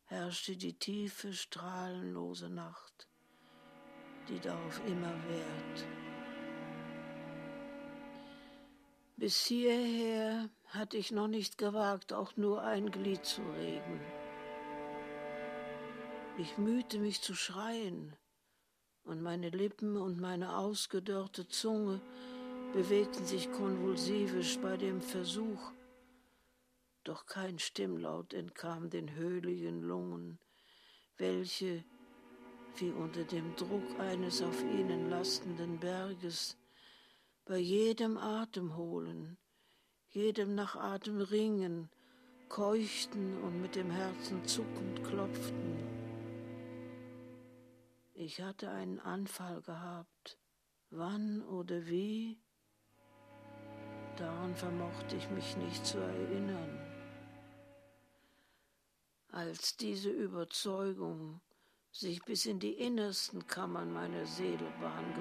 Herrschte 0.07 0.57
die 0.57 0.74
tiefe, 0.74 1.33
strahlenlose 1.33 2.51
Nacht, 2.51 3.09
die 4.28 4.41
darauf 4.41 4.81
immer 4.87 5.14
währt. 5.28 5.87
Bis 9.21 9.45
hierher 9.45 10.49
hatte 10.68 10.97
ich 10.97 11.12
noch 11.12 11.29
nicht 11.29 11.59
gewagt, 11.59 12.14
auch 12.14 12.39
nur 12.39 12.62
ein 12.62 12.91
Glied 12.91 13.23
zu 13.23 13.43
regen. 13.43 14.01
Ich 16.39 16.57
mühte 16.57 16.99
mich 16.99 17.21
zu 17.21 17.35
schreien, 17.35 18.16
und 19.05 19.21
meine 19.21 19.51
Lippen 19.51 19.99
und 19.99 20.18
meine 20.18 20.57
ausgedörrte 20.57 21.47
Zunge 21.49 22.01
bewegten 22.73 23.27
sich 23.27 23.53
konvulsivisch 23.53 24.59
bei 24.61 24.79
dem 24.79 25.03
Versuch, 25.03 25.71
doch 27.05 27.27
kein 27.27 27.59
Stimmlaut 27.59 28.33
entkam 28.33 28.89
den 28.89 29.16
höhligen 29.16 29.83
Lungen, 29.83 30.39
welche, 31.18 31.85
wie 32.77 32.91
unter 32.91 33.25
dem 33.25 33.55
Druck 33.57 34.01
eines 34.01 34.41
auf 34.41 34.62
ihnen 34.62 35.11
lastenden 35.11 35.79
Berges, 35.79 36.57
bei 37.51 37.59
jedem 37.59 38.17
Atemholen, 38.17 39.37
jedem 40.11 40.55
nach 40.55 40.77
Atem 40.77 41.21
ringen, 41.21 41.91
keuchten 42.49 43.43
und 43.43 43.61
mit 43.61 43.75
dem 43.75 43.91
Herzen 43.91 44.47
zuckend 44.47 45.03
klopften. 45.03 45.77
Ich 48.15 48.41
hatte 48.41 48.71
einen 48.71 49.01
Anfall 49.01 49.63
gehabt. 49.63 50.39
Wann 50.91 51.43
oder 51.43 51.89
wie? 51.89 52.39
Daran 54.17 54.55
vermochte 54.55 55.17
ich 55.17 55.29
mich 55.31 55.57
nicht 55.57 55.85
zu 55.85 55.99
erinnern. 55.99 56.79
Als 59.33 59.77
diese 59.77 60.11
Überzeugung 60.11 61.41
sich 61.91 62.23
bis 62.23 62.47
in 62.47 62.61
die 62.61 62.75
innersten 62.75 63.45
Kammern 63.49 63.93
meiner 63.93 64.25
Seele 64.25 64.73
Bahn 64.81 65.13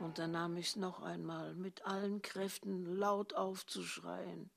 gebrochen 0.00 0.04
hatte, 0.04 0.04
unternahm 0.04 0.56
ich's 0.56 0.76
noch 0.76 1.02
einmal, 1.02 1.54
mit 1.54 1.84
allen 1.84 2.22
Kräften 2.22 2.96
laut 2.96 3.34
aufzuschreien. 3.34 4.50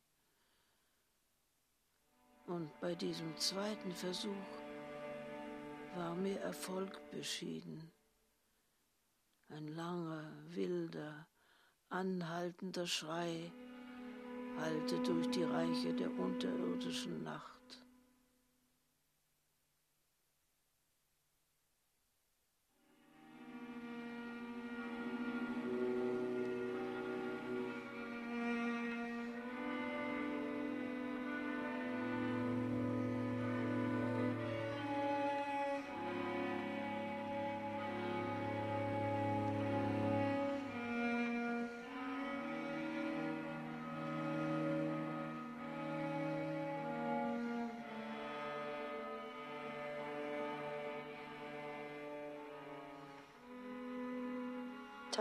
Und 2.48 2.72
bei 2.82 2.96
diesem 2.96 3.38
zweiten 3.38 3.91
Versuch 3.94 4.32
war 5.96 6.16
mir 6.16 6.39
Erfolg 6.41 7.00
beschieden. 7.12 7.91
Ein 9.50 9.68
langer, 9.76 10.24
wilder, 10.48 11.28
anhaltender 11.89 12.88
Schrei 12.88 13.52
hallte 14.58 15.02
durch 15.04 15.30
die 15.30 15.44
Reiche 15.44 15.94
der 15.94 16.12
unterirdischen 16.20 17.24
Nacht. 17.24 17.62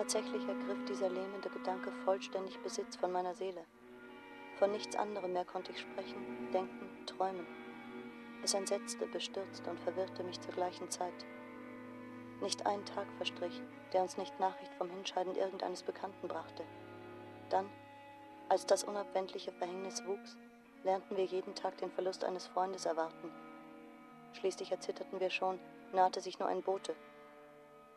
Tatsächlich 0.03 0.49
ergriff 0.49 0.85
dieser 0.89 1.09
lähmende 1.09 1.49
Gedanke 1.49 1.93
vollständig 2.05 2.59
Besitz 2.59 2.97
von 2.97 3.13
meiner 3.13 3.37
Seele. 3.37 3.65
Von 4.59 4.73
nichts 4.73 4.97
anderem 4.97 5.33
mehr 5.33 5.45
konnte 5.45 5.71
ich 5.71 5.79
sprechen, 5.79 6.51
denken, 6.53 7.07
träumen. 7.07 7.47
Es 8.43 8.53
entsetzte, 8.53 9.07
bestürzte 9.07 9.71
und 9.71 9.79
verwirrte 9.79 10.25
mich 10.25 10.41
zur 10.41 10.55
gleichen 10.55 10.91
Zeit. 10.91 11.15
Nicht 12.41 12.67
ein 12.67 12.85
Tag 12.85 13.07
verstrich, 13.17 13.63
der 13.93 14.03
uns 14.03 14.17
nicht 14.17 14.41
Nachricht 14.41 14.75
vom 14.75 14.91
Hinscheiden 14.91 15.37
irgendeines 15.37 15.85
Bekannten 15.85 16.27
brachte. 16.27 16.65
Dann, 17.49 17.71
als 18.49 18.67
das 18.67 18.83
unabwendliche 18.83 19.53
Verhängnis 19.53 20.05
wuchs, 20.05 20.37
lernten 20.83 21.17
wir 21.17 21.27
jeden 21.27 21.55
Tag 21.55 21.79
den 21.79 21.93
Verlust 21.93 22.25
eines 22.25 22.49
Freundes 22.49 22.87
erwarten. 22.87 23.31
Schließlich 24.33 24.73
erzitterten 24.73 25.21
wir 25.21 25.31
schon, 25.31 25.61
nahte 25.93 26.21
sich 26.21 26.41
nur 26.41 26.49
ein 26.49 26.63
Bote, 26.63 26.97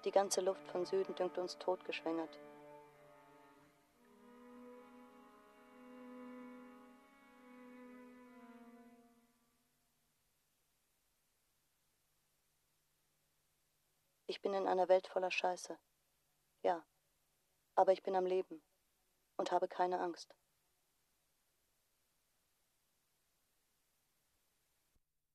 die 0.06 0.12
ganze 0.12 0.42
Luft 0.42 0.68
von 0.68 0.86
Süden 0.86 1.16
dünkt 1.16 1.38
uns 1.40 1.58
totgeschwängert. 1.58 2.40
Ich 14.28 14.42
bin 14.42 14.54
in 14.54 14.68
einer 14.68 14.88
Welt 14.90 15.08
voller 15.08 15.32
Scheiße. 15.32 15.78
Ja, 16.62 16.86
aber 17.76 17.94
ich 17.94 18.04
bin 18.04 18.16
am 18.16 18.26
Leben 18.26 18.62
und 19.38 19.52
habe 19.52 19.68
keine 19.68 20.00
Angst. 20.00 20.36